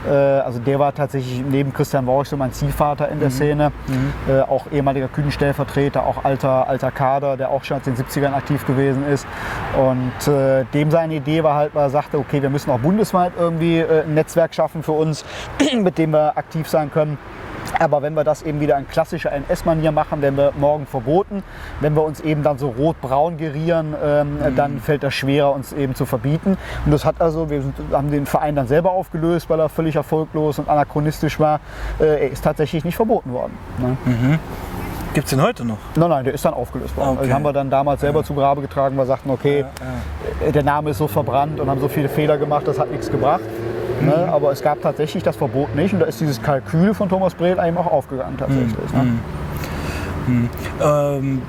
Äh, 0.09 0.11
also 0.13 0.59
der 0.59 0.79
war 0.79 0.95
tatsächlich 0.95 1.43
neben 1.49 1.73
Christian 1.73 2.07
Worch 2.07 2.29
so 2.29 2.37
mein 2.37 2.53
Ziehvater 2.53 3.07
Mhm. 3.07 3.13
in 3.13 3.21
der 3.21 3.31
Szene. 3.31 3.73
Äh, 4.27 4.41
auch 4.41 4.67
ehemaliger 4.73 5.09
Kühnenstellvertreter, 5.09 6.07
auch 6.07 6.25
alter, 6.25 6.67
alter 6.69 6.91
Kader, 6.91 7.37
der 7.37 7.51
auch 7.51 7.65
schon 7.65 7.77
in 7.85 7.95
den 7.95 7.97
70ern 7.97 8.33
aktiv 8.33 8.67
gewesen 8.67 9.07
ist. 9.07 9.27
Und 9.77 10.33
äh, 10.33 10.65
dem 10.73 10.91
seine 10.91 11.15
Idee 11.15 11.43
war 11.43 11.55
halt, 11.55 11.75
weil 11.75 11.85
er 11.85 11.91
sagte, 11.91 12.19
okay, 12.19 12.41
wir 12.41 12.49
müssen 12.49 12.71
auch 12.71 12.79
bundesweit 12.79 13.33
irgendwie 13.39 13.79
äh, 13.79 14.05
ein 14.05 14.15
Netzwerk 14.15 14.55
schaffen 14.55 14.83
für 14.83 14.93
uns, 14.93 15.25
mit 15.75 15.99
dem 15.99 16.13
wir 16.13 16.39
aktiv 16.39 16.67
sein 16.67 16.91
können. 16.91 17.19
Aber 17.79 18.03
wenn 18.03 18.15
wir 18.15 18.25
das 18.25 18.43
eben 18.43 18.61
wieder 18.61 18.79
in 18.79 18.89
klassischer 18.89 19.33
NS-Manier 19.33 19.93
machen, 19.93 20.23
werden 20.23 20.37
wir 20.37 20.53
morgen 20.59 20.87
verboten. 20.87 21.43
Wenn 21.81 21.95
wir 21.95 22.03
uns 22.03 22.21
eben 22.21 22.43
dann 22.43 22.59
so 22.59 22.69
rot-braun 22.69 23.37
gerieren, 23.37 23.95
ähm, 24.03 24.39
Mhm. 24.39 24.57
dann 24.57 24.81
fällt 24.81 25.03
das 25.03 25.15
schwerer, 25.15 25.53
uns 25.53 25.73
eben 25.73 25.95
zu 25.95 26.07
verbieten. 26.07 26.57
Und 26.85 26.91
das 26.93 27.05
hat 27.05 27.21
also, 27.21 27.51
wir 27.51 27.63
sind, 27.63 27.75
haben 27.93 28.11
den 28.11 28.27
Verein 28.27 28.55
dann 28.57 28.67
selber 28.67 28.91
aufgelöst, 28.93 29.49
weil 29.51 29.61
er 29.61 29.69
völlig 29.69 29.97
erfolglos 29.97 30.59
und 30.59 30.69
anachronistisch 30.69 31.39
war. 31.41 31.61
Äh, 32.01 32.05
er 32.25 32.31
ist 32.31 32.43
tatsächlich 32.45 32.85
nicht 32.85 32.97
verboten 32.97 33.33
worden. 33.33 33.53
Ne? 33.79 34.39
Gibt 35.13 35.27
es 35.27 35.31
den 35.31 35.43
heute 35.43 35.65
noch? 35.65 35.79
Nein, 35.95 36.11
nein, 36.11 36.25
der 36.25 36.35
ist 36.35 36.45
dann 36.45 36.55
aufgelöst 36.55 36.97
worden. 36.97 37.11
Okay. 37.11 37.19
Also 37.19 37.29
den 37.29 37.35
haben 37.35 37.43
wir 37.45 37.53
dann 37.53 37.71
damals 37.71 38.01
selber 38.01 38.25
zu 38.25 38.35
Grabe 38.35 38.61
getragen, 38.63 38.97
weil 38.97 39.05
wir 39.05 39.07
sagten, 39.09 39.31
okay, 39.31 39.65
äh, 40.45 40.51
der 40.51 40.65
Name 40.65 40.91
ist 40.91 40.99
so 40.99 41.07
verbrannt 41.07 41.61
und 41.61 41.71
haben 41.71 41.81
so 41.81 41.87
viele 41.89 42.09
Fehler 42.09 42.37
gemacht, 42.37 42.67
das 42.67 42.79
hat 42.81 42.91
nichts 42.91 43.11
gebracht. 43.11 43.43
Mhm. 44.01 44.07
Ne? 44.09 44.29
Aber 44.31 44.53
es 44.53 44.63
gab 44.63 44.81
tatsächlich 44.83 45.23
das 45.23 45.37
Verbot 45.37 45.75
nicht 45.75 45.93
und 45.93 46.01
da 46.01 46.07
ist 46.07 46.21
dieses 46.21 46.41
Kalkül 46.43 46.95
von 46.95 47.09
Thomas 47.09 47.35
Brehl 47.35 47.59
eben 47.65 47.77
auch 47.77 47.91
aufgegangen 47.91 48.37
tatsächlich. 48.39 48.75
Mhm. 48.93 49.21
Ne? 50.27 50.49
Ähm, 50.83 51.43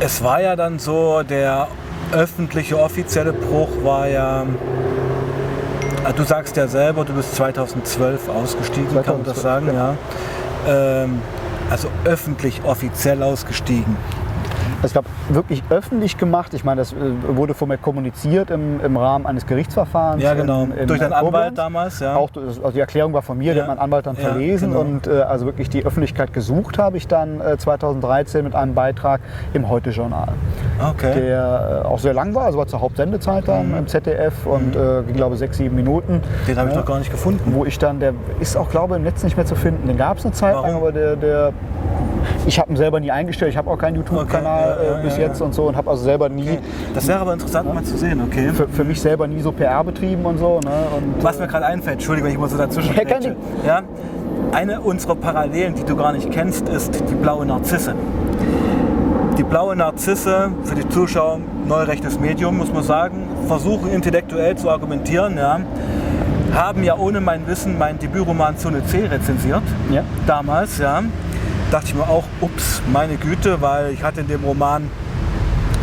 es 0.00 0.22
war 0.22 0.40
ja 0.40 0.54
dann 0.54 0.78
so, 0.78 1.22
der 1.22 1.68
öffentliche, 2.12 2.78
offizielle 2.78 3.32
Bruch 3.32 3.68
war 3.82 4.08
ja. 4.08 4.44
Ah, 6.04 6.12
Du 6.12 6.22
sagst 6.22 6.56
ja 6.56 6.68
selber, 6.68 7.04
du 7.04 7.12
bist 7.12 7.34
2012 7.34 8.28
ausgestiegen, 8.28 8.88
kann 9.02 9.16
man 9.16 9.24
das 9.24 9.40
2012, 9.40 9.42
sagen, 9.42 9.66
ja. 9.74 9.94
Ähm, 11.02 11.20
also 11.70 11.88
öffentlich, 12.04 12.62
offiziell 12.64 13.22
ausgestiegen. 13.22 13.96
Ich 14.84 14.92
glaube, 14.92 15.08
wirklich 15.30 15.62
öffentlich 15.70 16.18
gemacht. 16.18 16.54
Ich 16.54 16.64
meine, 16.64 16.80
das 16.80 16.92
äh, 16.92 16.96
wurde 17.28 17.54
von 17.54 17.68
mir 17.68 17.78
kommuniziert 17.78 18.50
im, 18.50 18.80
im 18.84 18.96
Rahmen 18.96 19.26
eines 19.26 19.44
Gerichtsverfahrens. 19.46 20.22
Ja, 20.22 20.34
genau. 20.34 20.64
in- 20.64 20.72
in 20.76 20.86
Durch 20.86 21.00
deinen 21.00 21.12
Anwalt 21.12 21.32
Koblenz. 21.34 21.56
damals, 21.56 22.00
ja. 22.00 22.14
Auch, 22.14 22.30
also 22.36 22.70
die 22.70 22.78
Erklärung 22.80 23.12
war 23.12 23.22
von 23.22 23.36
mir, 23.38 23.52
die 23.54 23.58
Ja. 23.58 23.64
hat 23.64 23.70
mein 23.70 23.78
Anwalt 23.80 24.06
dann 24.06 24.14
Ja, 24.16 24.28
verlesen 24.28 24.70
genau. 24.70 24.80
und 24.82 25.06
äh, 25.08 25.20
also 25.22 25.46
wirklich 25.46 25.68
die 25.68 25.84
Öffentlichkeit 25.84 26.32
gesucht 26.32 26.78
habe 26.78 26.96
ich 26.96 27.08
dann 27.08 27.40
äh, 27.40 27.58
2013 27.58 28.44
mit 28.44 28.54
einem 28.54 28.74
Beitrag 28.74 29.20
im 29.52 29.68
Heute-Journal, 29.68 30.28
Okay. 30.90 31.12
der 31.22 31.82
äh, 31.84 31.86
auch 31.88 31.98
sehr 31.98 32.14
lang 32.14 32.34
war, 32.36 32.44
also 32.44 32.58
war 32.58 32.66
zur 32.68 32.80
Hauptsendezeit 32.80 33.48
dann 33.48 33.70
Mhm. 33.72 33.78
im 33.78 33.86
ZDF 33.88 34.46
und 34.46 34.76
äh, 34.76 35.02
ging, 35.06 35.16
glaube 35.16 35.36
sechs, 35.36 35.56
sieben 35.56 35.74
Minuten. 35.74 36.22
Den 36.46 36.56
habe 36.56 36.70
ich 36.70 36.76
noch 36.76 36.86
gar 36.86 36.98
nicht 37.00 37.10
gefunden. 37.10 37.52
Wo 37.54 37.64
ich 37.64 37.78
dann, 37.80 37.98
der 37.98 38.12
ist 38.38 38.56
auch 38.56 38.70
glaube 38.70 38.94
ich 38.94 38.98
im 38.98 39.02
Netz 39.04 39.24
nicht 39.24 39.36
mehr 39.36 39.46
zu 39.46 39.56
finden. 39.56 39.88
Den 39.88 39.96
gab 39.96 40.18
es 40.18 40.24
eine 40.24 40.32
Zeit 40.34 40.54
lang, 40.54 40.62
Warum? 40.64 40.76
aber 40.76 40.92
der, 40.92 41.16
der 41.16 41.52
Ich 42.46 42.58
habe 42.58 42.70
ihn 42.70 42.76
selber 42.76 43.00
nie 43.00 43.10
eingestellt. 43.10 43.50
Ich 43.52 43.56
habe 43.56 43.70
auch 43.70 43.78
keinen 43.78 43.96
YouTube-Kanal 43.96 44.64
Okay, 44.64 44.67
ja, 44.68 44.82
ja, 44.92 44.98
äh, 44.98 45.02
bis 45.02 45.16
jetzt 45.16 45.40
und 45.40 45.54
so 45.54 45.64
und 45.64 45.76
habe 45.76 45.90
also 45.90 46.02
selber 46.04 46.28
nie, 46.28 46.58
Das 46.94 47.06
wäre 47.08 47.18
aber 47.20 47.32
interessant 47.32 47.72
mal 47.72 47.82
zu 47.82 47.96
sehen, 47.96 48.20
okay? 48.26 48.50
für, 48.52 48.68
für 48.68 48.84
mich 48.84 49.00
selber 49.00 49.26
nie 49.26 49.40
so 49.40 49.52
PR 49.52 49.82
betrieben 49.84 50.24
und 50.24 50.38
so. 50.38 50.60
Ne? 50.64 50.70
Und, 50.96 51.22
Was 51.22 51.38
mir 51.38 51.46
gerade 51.46 51.66
einfällt, 51.66 51.94
Entschuldigung, 51.94 52.26
wenn 52.28 52.34
ich 52.34 52.40
mal 52.40 52.48
so 52.48 52.56
dazwischen 52.58 52.94
Ja, 53.66 53.82
Eine 54.52 54.80
unserer 54.80 55.14
Parallelen, 55.16 55.74
die 55.74 55.84
du 55.84 55.96
gar 55.96 56.12
nicht 56.12 56.30
kennst, 56.30 56.68
ist 56.68 57.02
die 57.10 57.14
blaue 57.14 57.44
Narzisse. 57.46 57.94
Die 59.36 59.44
blaue 59.44 59.76
Narzisse, 59.76 60.50
für 60.64 60.74
die 60.74 60.88
Zuschauer, 60.88 61.38
neurechtes 61.68 62.18
Medium, 62.18 62.58
muss 62.58 62.72
man 62.72 62.82
sagen, 62.82 63.22
versuchen 63.46 63.92
intellektuell 63.92 64.56
zu 64.56 64.68
argumentieren, 64.68 65.36
ja, 65.36 65.60
haben 66.54 66.82
ja 66.82 66.96
ohne 66.96 67.20
mein 67.20 67.46
Wissen 67.46 67.78
meinen 67.78 67.98
Debütroman 68.00 68.56
Zone 68.56 68.84
C 68.86 69.06
rezensiert, 69.06 69.62
Ja. 69.92 70.02
damals, 70.26 70.78
ja. 70.78 71.02
Dachte 71.70 71.86
ich 71.88 71.94
mir 71.94 72.08
auch, 72.08 72.24
ups, 72.40 72.80
meine 72.92 73.16
Güte, 73.16 73.60
weil 73.60 73.92
ich 73.92 74.02
hatte 74.02 74.20
in 74.22 74.28
dem 74.28 74.42
Roman 74.44 74.90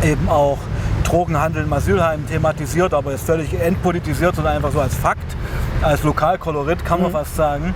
eben 0.03 0.27
auch 0.29 0.57
Drogenhandel 1.03 1.63
im 1.63 1.73
Asylheim 1.73 2.27
thematisiert, 2.27 2.93
aber 2.93 3.13
ist 3.13 3.25
völlig 3.25 3.53
entpolitisiert, 3.59 4.35
sondern 4.35 4.55
einfach 4.55 4.71
so 4.71 4.79
als 4.81 4.95
Fakt, 4.95 5.35
als 5.83 6.01
Lokalkolorit 6.03 6.83
kann 6.83 7.01
man 7.03 7.11
fast 7.11 7.35
sagen. 7.35 7.75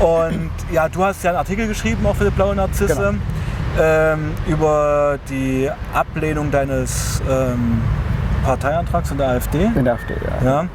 Und 0.00 0.50
ja, 0.72 0.88
du 0.88 1.02
hast 1.04 1.22
ja 1.24 1.30
einen 1.30 1.38
Artikel 1.38 1.66
geschrieben, 1.66 2.04
auch 2.06 2.16
für 2.16 2.24
die 2.24 2.30
Blaue 2.30 2.54
Narzisse, 2.54 2.94
Genau. 2.94 3.12
ähm, 3.80 4.32
über 4.46 5.18
die 5.30 5.70
Ablehnung 5.94 6.50
deines 6.50 7.22
ähm, 7.30 7.80
Parteiantrags 8.44 9.10
in 9.10 9.18
der 9.18 9.28
AfD. 9.28 9.64
in 9.74 9.84
der 9.84 9.94
AfD, 9.94 10.14
ja. 10.42 10.44
Ja. 10.50 10.66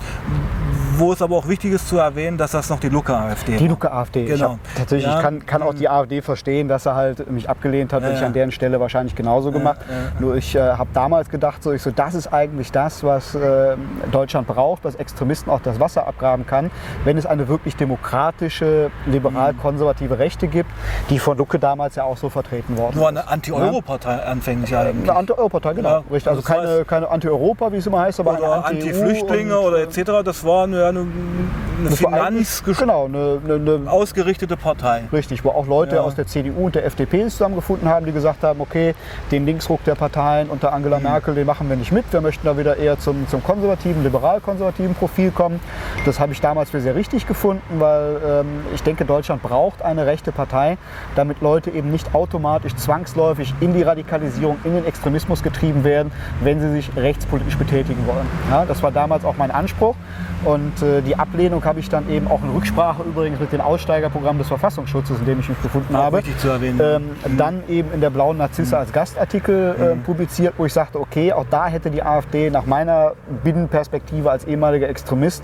Wo 0.97 1.11
es 1.13 1.21
aber 1.21 1.35
auch 1.35 1.47
wichtig 1.47 1.73
ist 1.73 1.89
zu 1.89 1.97
erwähnen, 1.97 2.37
dass 2.37 2.51
das 2.51 2.69
noch 2.69 2.79
die 2.79 2.89
Luca-AfD 2.89 3.57
Die 3.57 3.67
Luca 3.67 3.89
AfD. 3.89 4.23
Ich, 4.25 4.29
Genau. 4.33 4.51
hab, 4.51 4.59
tatsächlich, 4.77 5.05
Ja. 5.09 5.17
ich 5.17 5.21
kann, 5.23 5.45
kann 5.45 5.61
auch 5.61 5.73
die 5.73 5.89
AfD 5.89 6.21
verstehen, 6.21 6.67
dass 6.67 6.85
er 6.85 6.95
halt 6.95 7.29
mich 7.29 7.49
abgelehnt 7.49 7.91
hat. 7.93 8.01
Ja, 8.01 8.07
Hätte 8.09 8.19
ich 8.19 8.25
an 8.25 8.33
deren 8.33 8.51
Stelle 8.51 8.79
wahrscheinlich 8.79 9.15
genauso 9.15 9.51
gemacht. 9.51 9.79
Nur 10.19 10.35
ich 10.35 10.55
äh, 10.55 10.59
habe 10.59 10.89
damals 10.93 11.29
gedacht, 11.29 11.63
so, 11.63 11.71
ich 11.71 11.81
so, 11.81 11.91
das 11.91 12.13
ist 12.15 12.27
eigentlich 12.31 12.71
das, 12.71 13.03
was 13.03 13.35
äh, 13.35 13.75
Deutschland 14.11 14.47
braucht, 14.47 14.83
was 14.85 14.95
Extremisten 14.95 15.51
auch 15.51 15.59
das 15.61 15.79
Wasser 15.79 16.07
abgraben 16.07 16.45
kann, 16.45 16.71
wenn 17.03 17.17
es 17.17 17.25
eine 17.25 17.47
wirklich 17.47 17.75
demokratische, 17.75 18.91
liberal-konservative 19.05 20.19
Rechte 20.19 20.47
gibt, 20.47 20.69
die 21.09 21.19
von 21.19 21.37
Lucke 21.37 21.59
damals 21.59 21.95
ja 21.95 22.03
auch 22.03 22.17
so 22.17 22.29
vertreten 22.29 22.77
worden 22.77 22.97
Nur 22.97 23.07
eine 23.09 23.27
Anti-Euro-Partei 23.27 24.23
anfänglich 24.23 24.75
eigentlich. 24.75 25.09
Eine 25.09 25.19
Anti-Euro-Partei, 25.19 25.73
genau. 25.73 26.03
Richtig. 26.11 26.27
Also 26.29 26.41
heißt- 26.41 26.45
keine, 26.45 26.85
keine 26.85 27.09
Anti-Europa, 27.09 27.71
wie 27.71 27.77
es 27.77 27.87
immer 27.87 27.99
heißt, 28.01 28.19
aber 28.19 28.37
oder. 28.37 28.65
Anti-Flüchtlinge 28.65 29.59
oder 29.59 29.79
äh, 29.79 29.83
etc. 29.83 30.23
Das 30.23 30.43
war 30.45 30.63
eine, 30.63 30.84
eine, 30.89 30.99
eine 30.99 32.01
war 32.01 32.13
eigentlich- 32.27 32.47
finanzgesch- 32.47 32.79
Genau, 32.79 33.05
eine, 33.05 33.39
eine, 33.45 33.75
eine 33.75 33.91
ausgerichtete 33.91 34.57
Partei. 34.57 35.03
Richtig, 35.11 35.43
wo 35.43 35.49
auch 35.49 35.67
Leute 35.67 35.95
Ja. 35.95 36.01
aus 36.01 36.15
der 36.15 36.27
CDU 36.27 36.65
und 36.65 36.75
der 36.75 36.85
FDP 36.85 37.27
zusammengefunden 37.27 37.87
haben, 37.89 38.05
die 38.05 38.11
gesagt 38.11 38.43
haben, 38.43 38.59
okay, 38.61 38.95
den 39.31 39.45
Linksruck 39.45 39.83
der 39.83 39.95
Parteien 39.95 40.49
unter 40.49 40.69
Mhm. 40.69 40.75
Angela 40.75 40.99
Merkel, 40.99 41.35
den 41.35 41.45
machen 41.45 41.69
wir 41.69 41.75
nicht 41.75 41.91
mit. 41.91 42.11
Wir 42.11 42.21
möchten 42.21 42.45
da 42.45 42.57
wieder 42.57 42.77
eher 42.77 42.99
zum, 42.99 43.27
zum 43.29 43.43
konservativen, 43.43 44.03
liberal-konservativen 44.03 44.95
Profil 44.95 45.31
kommen. 45.31 45.59
Das 46.05 46.19
habe 46.19 46.31
ich 46.33 46.41
damals 46.41 46.69
für 46.69 46.79
sehr 46.81 46.95
richtig 46.95 47.27
gefunden, 47.27 47.61
weil 47.79 48.17
ähm, 48.25 48.45
ich 48.73 48.83
denke, 48.83 49.05
Deutschland 49.05 49.41
braucht 49.43 49.81
eine 49.81 50.05
rechte 50.05 50.31
Partei, 50.31 50.77
damit 51.15 51.41
Leute 51.41 51.69
eben 51.71 51.91
nicht 51.91 52.13
automatisch 52.13 52.75
zwangsläufig 52.75 53.53
in 53.59 53.73
die 53.73 53.83
Radikalisierung, 53.83 54.57
in 54.63 54.73
den 54.75 54.85
Extremismus 54.85 55.43
getrieben 55.43 55.83
werden, 55.83 56.11
wenn 56.41 56.59
sie 56.59 56.71
sich 56.71 56.89
rechtspolitisch 56.95 57.57
betätigen 57.57 58.05
wollen. 58.07 58.25
Ja, 58.49 58.65
das 58.65 58.83
war 58.83 58.91
damals 58.91 59.25
auch 59.25 59.35
mein 59.37 59.51
Anspruch. 59.51 59.95
Und 60.43 60.74
äh, 60.81 61.01
die 61.01 61.15
Ablehnung 61.17 61.63
habe 61.65 61.79
ich 61.79 61.89
dann 61.89 62.09
eben 62.09 62.27
auch 62.27 62.43
in 62.43 62.49
Rücksprache 62.49 63.03
übrigens 63.03 63.39
mit 63.39 63.51
dem 63.51 63.61
Aussteigerprogramm 63.61 64.37
des 64.37 64.47
Verfassungsschutzes, 64.47 65.19
in 65.19 65.25
dem 65.25 65.39
ich 65.39 65.49
mich 65.49 65.57
befunden 65.59 65.95
Auch 65.95 66.03
habe, 66.03 66.17
wichtig 66.17 66.37
zu 66.37 66.49
erwähnen. 66.49 66.79
ähm, 66.81 67.37
dann 67.37 67.63
eben 67.67 67.91
in 67.93 68.01
der 68.01 68.09
Blauen 68.09 68.37
Narzisse 68.37 68.77
als 68.77 68.91
Gastartikel 68.91 69.75
äh, 69.79 69.95
publiziert, 70.05 70.55
wo 70.57 70.65
ich 70.65 70.73
sagte, 70.73 70.99
okay, 70.99 71.33
auch 71.33 71.45
da 71.49 71.67
hätte 71.67 71.89
die 71.89 72.03
AfD 72.03 72.49
nach 72.49 72.65
meiner 72.65 73.13
Binnenperspektive 73.43 74.29
als 74.29 74.45
ehemaliger 74.45 74.89
Extremist 74.89 75.43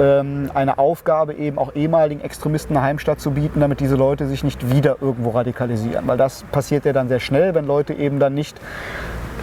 ähm, 0.00 0.50
eine 0.54 0.78
Aufgabe, 0.78 1.34
eben 1.34 1.58
auch 1.58 1.74
ehemaligen 1.74 2.20
Extremisten 2.20 2.76
eine 2.76 2.84
Heimstatt 2.84 3.20
zu 3.20 3.32
bieten, 3.32 3.60
damit 3.60 3.80
diese 3.80 3.96
Leute 3.96 4.26
sich 4.26 4.44
nicht 4.44 4.70
wieder 4.70 4.96
irgendwo 5.00 5.30
radikalisieren. 5.30 6.06
Weil 6.06 6.18
das 6.18 6.44
passiert 6.52 6.84
ja 6.84 6.92
dann 6.92 7.08
sehr 7.08 7.20
schnell, 7.20 7.54
wenn 7.54 7.66
Leute 7.66 7.94
eben 7.94 8.18
dann 8.18 8.34
nicht 8.34 8.60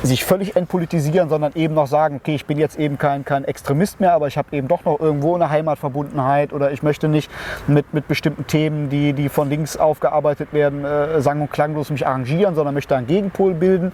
sich 0.05 0.23
völlig 0.23 0.55
entpolitisieren, 0.55 1.29
sondern 1.29 1.53
eben 1.55 1.73
noch 1.73 1.87
sagen, 1.87 2.17
okay, 2.17 2.35
ich 2.35 2.45
bin 2.45 2.57
jetzt 2.57 2.77
eben 2.77 2.97
kein, 2.97 3.25
kein 3.25 3.45
Extremist 3.45 3.99
mehr, 3.99 4.13
aber 4.13 4.27
ich 4.27 4.37
habe 4.37 4.55
eben 4.55 4.67
doch 4.67 4.83
noch 4.85 4.99
irgendwo 4.99 5.35
eine 5.35 5.49
Heimatverbundenheit 5.49 6.53
oder 6.53 6.71
ich 6.71 6.83
möchte 6.83 7.07
nicht 7.07 7.31
mit, 7.67 7.93
mit 7.93 8.07
bestimmten 8.07 8.47
Themen, 8.47 8.89
die, 8.89 9.13
die 9.13 9.29
von 9.29 9.49
links 9.49 9.77
aufgearbeitet 9.77 10.53
werden, 10.53 10.85
äh, 10.85 11.21
sang- 11.21 11.41
und 11.41 11.51
klanglos 11.51 11.89
mich 11.89 12.05
arrangieren, 12.05 12.55
sondern 12.55 12.73
möchte 12.73 12.95
einen 12.95 13.07
Gegenpol 13.07 13.53
bilden. 13.53 13.91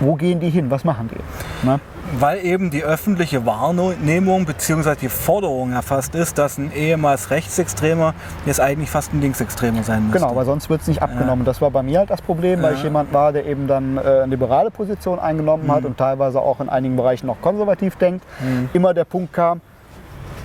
Wo 0.00 0.14
gehen 0.14 0.40
die 0.40 0.50
hin? 0.50 0.70
Was 0.70 0.84
machen 0.84 1.10
die? 1.12 1.66
Ne? 1.66 1.80
Weil 2.12 2.44
eben 2.44 2.70
die 2.70 2.82
öffentliche 2.84 3.44
Wahrnehmung 3.44 4.46
bzw. 4.46 4.94
die 5.00 5.08
Forderung 5.08 5.72
erfasst 5.72 6.14
ist, 6.14 6.38
dass 6.38 6.56
ein 6.56 6.72
ehemals 6.72 7.30
Rechtsextremer 7.30 8.14
jetzt 8.46 8.60
eigentlich 8.60 8.90
fast 8.90 9.12
ein 9.12 9.20
Linksextremer 9.20 9.82
sein 9.82 10.04
müsste. 10.04 10.20
Genau, 10.20 10.34
weil 10.34 10.46
sonst 10.46 10.70
wird 10.70 10.80
es 10.80 10.88
nicht 10.88 11.02
abgenommen. 11.02 11.44
Das 11.44 11.60
war 11.60 11.70
bei 11.70 11.82
mir 11.82 11.98
halt 12.00 12.10
das 12.10 12.22
Problem, 12.22 12.62
weil 12.62 12.74
ich 12.74 12.82
jemand 12.82 13.12
war, 13.12 13.32
der 13.32 13.44
eben 13.46 13.66
dann 13.66 13.98
äh, 13.98 14.00
eine 14.00 14.26
liberale 14.26 14.70
Position 14.70 15.18
eingenommen 15.18 15.66
Mhm. 15.66 15.72
hat 15.72 15.84
und 15.84 15.96
teilweise 15.98 16.40
auch 16.40 16.60
in 16.60 16.68
einigen 16.68 16.96
Bereichen 16.96 17.26
noch 17.26 17.40
konservativ 17.42 17.96
denkt. 17.96 18.24
Immer 18.72 18.94
der 18.94 19.04
Punkt 19.04 19.32
kam, 19.32 19.60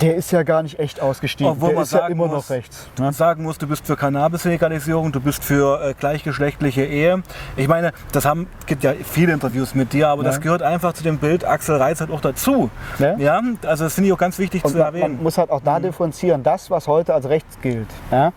der 0.03 0.15
ist 0.15 0.31
ja 0.31 0.43
gar 0.43 0.63
nicht 0.63 0.79
echt 0.79 1.01
ausgestiegen. 1.01 1.51
Obwohl 1.51 1.69
der 1.69 1.75
man 1.75 1.83
ist 1.83 1.93
ja 1.93 1.99
sagen 1.99 2.13
immer 2.13 2.27
muss, 2.27 2.49
noch 2.49 2.55
rechts. 2.55 2.87
Man 2.99 3.13
sagen 3.13 3.43
muss, 3.43 3.57
du 3.57 3.67
bist 3.67 3.87
für 3.87 3.95
Cannabis-Legalisierung, 3.95 5.11
du 5.11 5.19
bist 5.19 5.43
für 5.43 5.81
äh, 5.81 5.93
gleichgeschlechtliche 5.93 6.83
Ehe. 6.85 7.23
Ich 7.55 7.67
meine, 7.67 7.91
das 8.11 8.25
haben, 8.25 8.47
gibt 8.65 8.83
ja 8.83 8.93
viele 9.03 9.33
Interviews 9.33 9.73
mit 9.75 9.93
dir, 9.93 10.09
aber 10.09 10.23
das 10.23 10.35
Ja. 10.35 10.41
gehört 10.41 10.61
einfach 10.61 10.93
zu 10.93 11.03
dem 11.03 11.17
Bild 11.17 11.45
Axel 11.45 11.77
Reitz 11.77 12.01
halt 12.01 12.11
auch 12.11 12.21
dazu. 12.21 12.69
Ja. 12.99 13.15
Ja, 13.17 13.41
also 13.65 13.85
das 13.85 13.93
finde 13.95 14.07
ich 14.09 14.13
auch 14.13 14.17
ganz 14.17 14.37
wichtig 14.39 14.63
Und 14.65 14.71
zu 14.71 14.77
man, 14.77 14.87
erwähnen. 14.87 15.15
man 15.15 15.23
muss 15.23 15.37
halt 15.37 15.49
auch 15.49 15.61
da 15.63 15.79
differenzieren, 15.79 16.43
das, 16.43 16.69
was 16.69 16.87
heute 16.87 17.13
als 17.13 17.29
rechts 17.29 17.57
gilt, 17.61 17.87
ja, 18.11 18.33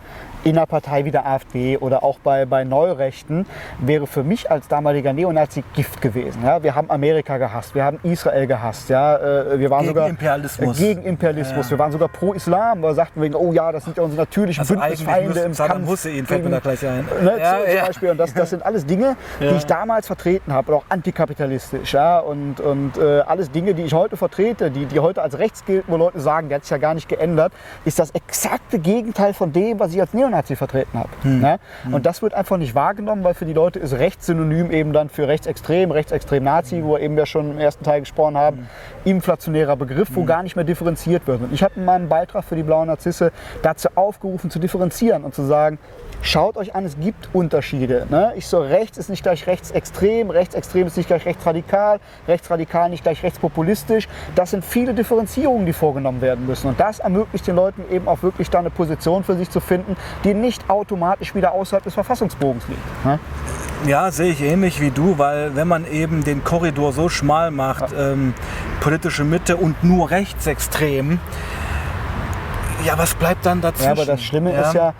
in 0.47 0.57
einer 0.57 0.67
Partei 0.67 1.05
wie 1.05 1.11
der 1.11 1.27
AfD 1.27 1.77
oder 1.77 2.05
auch 2.05 2.21
bei, 2.21 2.47
bei 2.47 2.63
Neurechten, 2.63 3.47
wäre 3.81 4.07
für 4.07 4.23
mich 4.23 4.49
als 4.49 4.69
damaliger 4.69 5.13
Neonazi 5.13 5.65
Gift 5.75 6.01
gewesen. 6.01 6.45
Ja. 6.45 6.63
Wir 6.63 6.77
haben 6.77 6.89
Amerika 6.89 7.37
gehasst, 7.37 7.75
wir 7.75 7.85
haben 7.85 7.99
Israel 8.05 8.47
gehasst, 8.47 8.89
ja. 8.89 9.17
äh, 9.17 9.59
wir 9.59 9.71
waren 9.71 9.81
Gegen 9.81 9.89
sogar 9.95 10.09
Imperialismus. 10.09 10.79
gegen 10.79 11.03
Imperialismus. 11.03 11.67
Ja. 11.67 11.71
Wir 11.73 11.79
waren 11.81 11.91
sogar 11.91 12.09
pro 12.09 12.33
Islam, 12.33 12.81
weil 12.83 12.91
wir 12.91 12.95
sagten 12.95 13.21
wegen, 13.23 13.35
oh 13.35 13.53
ja, 13.53 13.73
das 13.73 13.85
sind 13.85 13.97
ja 13.97 14.05
unsere 14.05 14.23
natürlichen 14.23 14.61
also 14.61 14.75
Bündnisfeinde 14.75 15.41
im 15.41 15.55
Saddam 15.55 15.79
Kampf. 15.79 15.89
Hussein 15.91 16.27
fällt 16.27 16.45
mir 16.45 16.51
da 16.51 16.61
gleich 16.61 16.87
ein. 16.87 17.05
Ne, 17.23 17.39
Ja, 17.41 17.57
zum, 17.57 17.67
zum. 17.67 17.87
Beispiel. 17.87 18.11
Und 18.11 18.19
das, 18.19 18.35
das 18.35 18.51
sind 18.51 18.65
alles 18.65 18.87
Dinge, 18.87 19.17
die 19.41 19.57
ich 19.57 19.67
damals 19.67 20.07
vertreten 20.07 20.53
habe, 20.53 20.77
auch 20.77 20.85
antikapitalistisch. 20.89 21.93
Ja? 21.93 22.21
Und, 22.21 22.61
und 22.61 22.97
äh, 22.99 23.21
alles 23.27 23.51
Dinge, 23.51 23.75
die 23.75 23.83
ich 23.83 23.95
heute 23.95 24.17
vertrete, 24.17 24.71
die, 24.71 24.87
die 24.87 25.01
heute 25.01 25.23
als 25.23 25.39
rechts 25.39 25.65
gelten, 25.65 25.91
wo 25.91 25.97
Leute 25.97 26.21
sagen, 26.21 26.49
der 26.49 26.57
hat 26.57 26.65
sich 26.65 26.71
ja 26.71 26.79
gar 26.79 26.95
nicht 26.95 27.09
geändert, 27.09 27.53
ist 27.85 27.99
das 27.99 28.13
exakte 28.13 28.79
Gegenteil 28.79 29.35
von 29.35 29.53
dem, 29.53 29.81
was 29.81 29.93
ich 29.93 30.01
als 30.01 30.15
Neonazi 30.15 30.36
vertreten 30.43 30.99
habe. 30.99 31.09
Hm. 31.23 31.43
Ja? 31.43 31.59
Und 31.91 32.07
das 32.07 32.23
wird 32.23 32.35
einfach 32.35 32.57
nicht 32.57 32.75
wahrgenommen, 32.75 33.25
weil 33.25 33.35
für 33.35 33.45
die 33.45 33.53
Leute 33.53 33.79
ist 33.79 33.95
rechts 33.95 34.27
synonym 34.27 34.71
eben 34.71 34.93
dann 34.93 35.09
für 35.09 35.29
rechtsextrem, 35.29 35.91
rechtsextrem 35.91 36.45
Nazi, 36.45 36.83
wo 36.85 36.95
wir 36.95 37.01
eben 37.01 37.17
ja 37.17 37.27
schon 37.27 37.53
im 37.53 37.59
ersten 37.59 37.85
Teil 37.85 38.01
gesprochen 38.01 38.37
haben, 38.37 38.57
Hm. 38.57 38.67
inflationärer 39.05 39.77
Begriff, 39.77 40.09
wo 40.13 40.25
gar 40.25 40.43
nicht 40.43 40.57
mehr 40.57 40.65
differenziert 40.65 41.27
wird. 41.27 41.43
Und 41.43 41.53
ich 41.53 41.63
habe 41.63 41.75
in 41.77 41.85
meinem 41.85 42.09
Beitrag 42.09 42.45
für 42.45 42.57
die 42.57 42.63
Blauen 42.63 42.89
Narzisse 42.89 43.33
dazu 43.63 43.89
aufgerufen 43.95 44.51
zu 44.51 44.59
differenzieren 44.59 45.25
und 45.25 45.35
zu 45.35 45.43
sagen, 45.43 45.79
Schaut 46.23 46.57
euch 46.57 46.75
an, 46.75 46.85
es 46.85 46.99
gibt 46.99 47.29
Unterschiede. 47.33 48.07
Ne? 48.11 48.33
Ich 48.37 48.47
so, 48.47 48.59
rechts 48.59 48.99
ist 48.99 49.09
nicht 49.09 49.23
gleich 49.23 49.47
rechtsextrem, 49.47 50.31
rechtsextrem 50.31 50.87
ist 50.87 50.97
nicht 50.97 51.07
gleich 51.07 51.25
rechtsradikal, 51.25 52.01
rechtsradikal 52.27 52.91
nicht 52.91 53.03
gleich 53.03 53.23
rechtspopulistisch. 53.23 54.09
Das 54.35 54.51
sind 54.51 54.65
viele 54.65 54.95
Differenzierungen, 54.95 55.67
die 55.67 55.73
vorgenommen 55.73 56.21
werden 56.21 56.47
müssen. 56.47 56.69
Und 56.69 56.81
das 56.81 56.99
ermöglicht 56.99 57.47
den 57.47 57.57
Leuten 57.57 57.85
eben 57.91 58.09
auch 58.09 58.23
wirklich 58.23 58.51
da 58.51 58.59
eine 58.59 58.71
Position 58.71 59.25
für 59.25 59.37
sich 59.37 59.51
zu 59.51 59.61
finden, 59.61 59.97
die 60.25 60.35
nicht 60.35 60.69
automatisch 60.69 61.35
wieder 61.35 61.53
außerhalb 61.53 61.85
des 61.85 61.95
Verfassungsbogens 61.95 62.67
liegt. 62.69 63.05
Ne? 63.05 63.19
Ja, 63.87 64.11
sehe 64.11 64.33
ich 64.33 64.43
ähnlich 64.43 64.81
wie 64.81 64.91
du, 64.91 65.19
weil 65.19 65.55
wenn 65.55 65.69
man 65.69 65.87
eben 65.87 66.25
den 66.25 66.43
Korridor 66.43 66.93
so 66.93 67.09
schmal 67.09 67.51
macht, 67.51 67.95
ähm, 67.97 68.35
politische 68.81 69.23
Mitte 69.23 69.57
und 69.57 69.85
nur 69.85 70.11
rechtsextrem, 70.11 71.21
ja, 72.85 72.99
was 72.99 73.15
bleibt 73.15 73.45
dann 73.47 73.61
dazwischen? 73.61 73.87
Ja, 73.87 73.93
aber 73.93 74.07
das 74.07 74.23
Schlimme 74.23 74.53
ist 74.53 74.75
ja, 74.75 74.95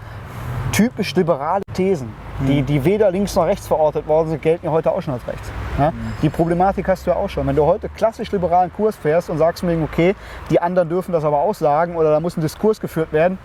typisch 0.73 1.15
liberale 1.15 1.63
Thesen, 1.75 2.13
die, 2.47 2.63
die 2.63 2.85
weder 2.85 3.11
links 3.11 3.35
noch 3.35 3.47
rechts 3.47 3.67
verortet 3.67 4.07
worden 4.07 4.29
sind, 4.31 4.43
gelten 4.43 4.67
ja 4.67 4.73
heute 4.73 4.93
auch 4.93 5.01
schon 5.01 5.15
als 5.15 5.27
rechts. 5.27 5.51
Ja? 5.79 5.93
Die 6.23 6.29
Problematik 6.29 6.89
hast 6.89 7.07
du 7.07 7.11
ja 7.11 7.17
auch 7.17 7.29
schon. 7.29 7.47
Wenn 7.47 7.57
du 7.57 7.65
heute 7.65 7.89
klassisch 7.89 8.31
liberalen 8.33 8.73
Kurs 8.73 8.97
fährst 8.97 9.31
und 9.31 9.39
sagst 9.39 9.63
mir, 9.63 9.81
okay, 9.83 10.15
die 10.51 10.61
anderen 10.61 10.89
dürfen 10.89 11.13
das 11.13 11.25
aber 11.25 11.39
auch 11.39 11.55
sagen 11.55 11.97
oder 11.97 12.11
da 12.11 12.21
muss 12.21 12.37
ein 12.37 12.41
Diskurs 12.43 12.81
geführt 12.81 13.13
werden, 13.13 13.39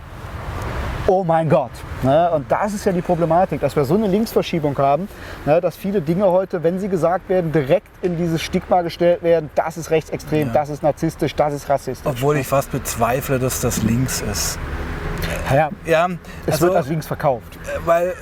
oh 1.07 1.23
mein 1.23 1.49
Gott. 1.49 1.71
Ne? 2.03 2.31
Und 2.31 2.51
das 2.51 2.73
ist 2.73 2.85
ja 2.85 2.91
die 2.91 3.01
Problematik, 3.01 3.61
dass 3.61 3.75
wir 3.75 3.85
so 3.85 3.95
eine 3.95 4.07
Linksverschiebung 4.07 4.77
haben, 4.77 5.07
ne? 5.45 5.61
dass 5.61 5.75
viele 5.75 6.01
Dinge 6.01 6.25
heute, 6.25 6.63
wenn 6.63 6.79
sie 6.79 6.89
gesagt 6.89 7.29
werden, 7.29 7.51
direkt 7.51 7.87
in 8.01 8.17
dieses 8.17 8.41
Stigma 8.41 8.81
gestellt 8.81 9.23
werden, 9.23 9.49
das 9.55 9.77
ist 9.77 9.91
rechtsextrem, 9.91 10.53
das 10.53 10.69
ist 10.69 10.83
narzisstisch, 10.83 11.35
das 11.35 11.53
ist 11.53 11.69
rassistisch. 11.69 12.09
Obwohl 12.09 12.37
ich 12.37 12.47
fast 12.47 12.71
bezweifle, 12.71 13.39
dass 13.39 13.61
das 13.61 13.83
links 13.83 14.21
ist. 14.21 14.59
Ja, 15.53 15.69
Ja, 15.85 16.07
es 16.45 16.53
also, 16.53 16.67
wird 16.67 16.75
als 16.77 16.87
links 16.87 17.07
verkauft. 17.07 17.57
weil 17.85 18.13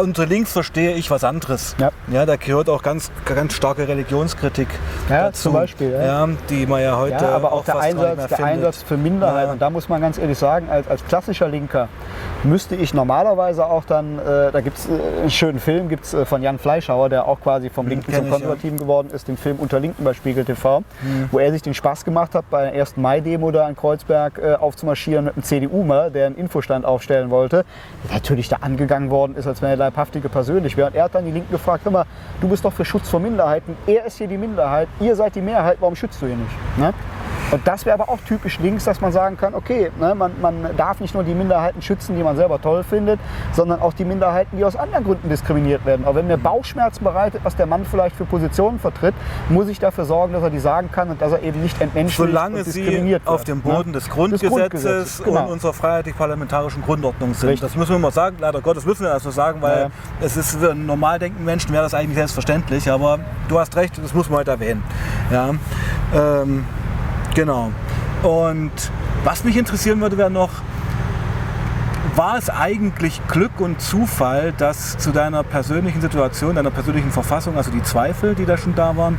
unter 0.00 0.26
links 0.26 0.52
verstehe 0.52 0.92
ich 0.92 1.10
was 1.10 1.24
anderes. 1.24 1.76
Ja. 1.78 1.90
ja 2.10 2.26
da 2.26 2.36
gehört 2.36 2.68
auch 2.68 2.82
ganz, 2.82 3.10
ganz 3.24 3.54
starke 3.54 3.86
Religionskritik 3.86 4.68
Ja, 5.08 5.24
dazu. 5.24 5.42
zum 5.42 5.52
Beispiel, 5.54 5.92
ja. 5.92 6.28
die 6.48 6.66
man 6.66 6.82
ja 6.82 6.96
heute 6.96 7.24
Ja, 7.24 7.34
aber 7.36 7.52
auch 7.52 7.64
der 7.64 7.74
gar 7.74 7.86
nicht 7.86 7.98
Einsatz, 7.98 8.28
der. 8.28 8.44
Einsatz 8.44 8.82
für 8.82 8.96
Minderheiten. 8.96 9.46
Ja. 9.46 9.52
Und 9.52 9.62
da 9.62 9.70
muss 9.70 9.88
man 9.88 10.00
ganz 10.00 10.18
ehrlich 10.18 10.38
sagen, 10.38 10.68
als, 10.70 10.88
als 10.88 11.04
klassischer 11.06 11.48
Linker 11.48 11.88
müsste 12.42 12.74
ich 12.74 12.94
normalerweise 12.94 13.66
auch 13.66 13.84
dann, 13.84 14.18
äh, 14.18 14.50
da 14.52 14.60
gibt 14.60 14.78
es 14.78 14.88
äh, 14.88 14.92
einen 15.20 15.30
schönen 15.30 15.60
Film 15.60 15.88
gibt's, 15.88 16.14
äh, 16.14 16.24
von 16.24 16.42
Jan 16.42 16.58
Fleischhauer, 16.58 17.08
der 17.08 17.26
auch 17.26 17.40
quasi 17.40 17.70
vom 17.70 17.86
Linken 17.86 18.10
kenn 18.10 18.22
zum 18.22 18.26
ja. 18.26 18.32
Konservativen 18.32 18.78
geworden 18.78 19.10
ist, 19.12 19.28
den 19.28 19.36
Film 19.36 19.56
Unter 19.58 19.80
Linken 19.80 20.04
bei 20.04 20.14
Spiegel 20.14 20.44
TV, 20.44 20.82
wo 21.30 21.38
er 21.38 21.52
sich 21.52 21.62
den 21.62 21.74
Spaß 21.74 22.04
gemacht 22.04 22.34
hat, 22.34 22.48
bei 22.50 22.70
der 22.70 22.80
1. 22.80 22.96
Mai-Demo 22.96 23.50
da 23.50 23.68
in 23.68 23.76
Kreuzberg 23.76 24.38
äh, 24.38 24.54
aufzumarschieren 24.54 25.26
mit 25.26 25.34
einem 25.34 25.44
CDU-Mer, 25.44 26.10
der 26.10 26.26
einen 26.26 26.36
Infostand 26.36 26.84
aufstellen 26.84 27.30
wollte, 27.30 27.64
der 28.08 28.14
natürlich 28.16 28.48
da 28.48 28.56
angegangen 28.60 29.10
worden 29.10 29.36
ist, 29.36 29.46
als 29.50 29.62
wenn 29.62 29.70
er 29.70 29.76
leibhaftige 29.76 30.28
persönlich 30.28 30.76
wäre. 30.76 30.88
Und 30.88 30.96
er 30.96 31.04
hat 31.04 31.14
dann 31.14 31.24
die 31.24 31.30
Linken 31.30 31.50
gefragt, 31.50 31.84
hör 31.84 31.92
mal, 31.92 32.06
du 32.40 32.48
bist 32.48 32.64
doch 32.64 32.72
für 32.72 32.84
Schutz 32.84 33.08
vor 33.08 33.20
Minderheiten, 33.20 33.76
er 33.86 34.06
ist 34.06 34.18
hier 34.18 34.28
die 34.28 34.38
Minderheit, 34.38 34.88
ihr 35.00 35.14
seid 35.14 35.34
die 35.34 35.42
Mehrheit, 35.42 35.76
warum 35.80 35.94
schützt 35.94 36.20
du 36.22 36.26
ihn 36.26 36.38
nicht? 36.38 36.78
Ne? 36.78 36.94
Und 37.50 37.66
das 37.66 37.84
wäre 37.84 38.00
aber 38.00 38.10
auch 38.12 38.18
typisch 38.26 38.58
links, 38.60 38.84
dass 38.84 39.00
man 39.00 39.12
sagen 39.12 39.36
kann, 39.36 39.54
okay, 39.54 39.90
ne, 39.98 40.14
man, 40.14 40.32
man 40.40 40.76
darf 40.76 41.00
nicht 41.00 41.14
nur 41.14 41.24
die 41.24 41.34
Minderheiten 41.34 41.82
schützen, 41.82 42.16
die 42.16 42.22
man 42.22 42.36
selber 42.36 42.60
toll 42.60 42.84
findet, 42.84 43.18
sondern 43.52 43.80
auch 43.80 43.92
die 43.92 44.04
Minderheiten, 44.04 44.56
die 44.56 44.64
aus 44.64 44.76
anderen 44.76 45.04
Gründen 45.04 45.28
diskriminiert 45.28 45.84
werden. 45.84 46.04
Aber 46.04 46.16
wenn 46.16 46.26
mir 46.26 46.36
Bauchschmerzen 46.38 47.04
bereitet, 47.04 47.40
was 47.44 47.56
der 47.56 47.66
Mann 47.66 47.84
vielleicht 47.84 48.16
für 48.16 48.24
Positionen 48.24 48.78
vertritt, 48.78 49.14
muss 49.48 49.68
ich 49.68 49.78
dafür 49.78 50.04
sorgen, 50.04 50.32
dass 50.32 50.42
er 50.42 50.50
die 50.50 50.58
sagen 50.58 50.90
kann 50.92 51.10
und 51.10 51.20
dass 51.20 51.32
er 51.32 51.42
eben 51.42 51.60
nicht 51.62 51.80
entmenschlicht 51.80 52.30
Solange 52.30 52.58
und 52.58 52.64
sie 52.64 52.82
diskriminiert 52.82 53.26
auf 53.26 53.40
wird. 53.40 53.48
dem 53.48 53.58
ne? 53.58 53.62
Boden 53.64 53.92
des 53.92 54.08
Grundgesetzes, 54.08 54.50
Grundgesetzes, 54.50 55.22
genau. 55.24 55.44
und 55.46 55.52
unserer 55.52 55.72
freiheitlich-parlamentarischen 55.72 56.82
Grundordnung 56.82 57.34
sind. 57.34 57.50
Richtig. 57.50 57.68
Das 57.68 57.76
müssen 57.76 57.92
wir 57.92 57.98
mal 57.98 58.12
sagen, 58.12 58.36
leider 58.40 58.60
Gottes 58.60 58.84
müssen 58.86 59.02
wir 59.02 59.10
das 59.10 59.22
so 59.22 59.30
sagen, 59.30 59.60
weil 59.62 59.76
Ja, 59.76 59.82
ja. 59.84 59.90
es 60.20 60.36
ist 60.36 60.56
für 60.56 60.70
einen 60.70 60.86
normal 60.86 61.18
denkenden 61.18 61.44
Menschen 61.44 61.72
wäre 61.72 61.82
das 61.82 61.94
eigentlich 61.94 62.16
selbstverständlich, 62.16 62.90
aber 62.90 63.18
du 63.48 63.58
hast 63.58 63.74
recht, 63.76 63.98
das 64.02 64.14
muss 64.14 64.28
man 64.28 64.40
heute 64.40 64.52
erwähnen. 64.52 64.82
Ja, 65.30 65.50
ähm, 66.14 66.64
genau. 67.34 67.72
Und 68.22 68.72
was 69.24 69.44
mich 69.44 69.56
interessieren 69.56 70.00
würde, 70.00 70.18
wäre 70.18 70.30
noch, 70.30 70.50
war 72.16 72.36
es 72.36 72.50
eigentlich 72.50 73.20
Glück 73.28 73.60
und 73.60 73.80
Zufall, 73.80 74.52
dass 74.52 74.98
zu 74.98 75.10
deiner 75.10 75.42
persönlichen 75.42 76.00
Situation, 76.00 76.56
deiner 76.56 76.70
persönlichen 76.70 77.12
Verfassung, 77.12 77.56
also 77.56 77.70
die 77.70 77.82
Zweifel, 77.82 78.34
die 78.34 78.46
da 78.46 78.56
schon 78.56 78.74
da 78.74 78.96
waren, 78.96 79.18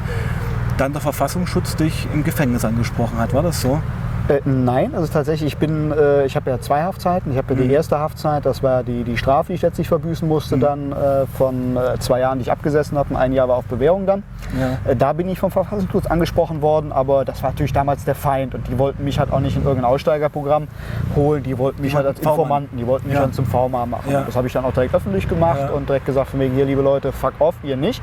dann 0.78 0.94
der 0.94 1.02
Verfassungsschutz 1.02 1.76
dich 1.76 2.08
im 2.14 2.24
Gefängnis 2.24 2.66
angesprochen 2.66 3.18
hat? 3.18 3.34
War 3.34 3.44
das 3.44 3.62
so? 3.62 3.82
Äh, 4.28 4.40
nein, 4.46 4.94
also 4.96 5.12
tatsächlich, 5.12 5.54
ich 5.54 5.58
bin, 5.58 5.92
äh, 5.92 6.26
ich 6.26 6.36
habe 6.36 6.50
ja 6.50 6.60
zwei 6.60 6.84
Haftzeiten. 6.84 7.32
Ich 7.32 7.38
habe 7.38 7.54
ja 7.54 7.60
Mhm. 7.60 7.68
die 7.68 7.74
erste 7.74 7.98
Haftzeit, 8.00 8.46
das 8.46 8.62
war 8.64 8.84
die, 8.84 9.04
die 9.04 9.18
Strafe, 9.18 9.48
die 9.48 9.54
ich 9.56 9.62
letztlich 9.62 9.88
verbüßen 9.88 10.28
musste, 10.28 10.58
dann 10.58 10.92
äh, 10.92 11.26
von 11.38 11.76
äh, 11.76 11.98
zwei 12.00 12.20
Jahren, 12.20 12.38
die 12.40 12.44
ich 12.44 12.52
abgesessen 12.52 12.98
habe, 12.98 13.14
und 13.14 13.16
ein 13.20 13.34
Jahr 13.34 13.48
war 13.48 13.58
auf 13.58 13.66
Bewährung 13.66 14.06
dann. 14.06 14.24
Ja. 14.60 14.92
Äh, 14.92 14.96
da 14.96 15.14
bin 15.14 15.28
ich 15.28 15.40
vom 15.40 15.52
Verfassungsschutz 15.52 16.06
angesprochen 16.06 16.62
worden, 16.62 16.92
aber 16.92 17.26
das 17.26 17.42
war 17.44 17.50
natürlich 17.52 17.74
damals 17.74 18.06
der 18.06 18.16
Feind 18.16 18.54
und 18.56 18.68
die 18.68 18.78
wollten 18.78 19.04
mich 19.04 19.20
halt 19.20 19.32
auch 19.34 19.40
nicht 19.40 19.56
in 19.58 19.64
irgendein 19.64 19.86
Aussteigerprogramm 19.86 20.68
holen, 21.16 21.44
die 21.44 21.58
wollten 21.58 21.82
mich 21.82 21.96
halt 21.96 22.06
als. 22.06 22.20
Informanten, 22.20 22.78
die 22.78 22.86
wollten 22.88 23.08
mich 23.08 23.16
Ja. 23.16 23.22
dann 23.22 23.34
zum 23.34 23.46
V-Mann 23.46 23.90
machen. 23.90 24.12
Ja. 24.12 24.22
Das 24.22 24.36
habe 24.36 24.46
ich 24.48 24.54
dann 24.54 24.64
auch 24.64 24.74
direkt 24.74 24.94
öffentlich 24.94 25.28
gemacht 25.28 25.72
und 25.76 25.90
direkt 25.90 26.06
gesagt, 26.06 26.30
von 26.30 26.40
wegen 26.40 26.54
hier, 26.54 26.66
liebe 26.66 26.82
Leute, 26.82 27.12
fuck 27.12 27.34
off, 27.40 27.56
ihr 27.64 27.76
nicht. 27.76 28.02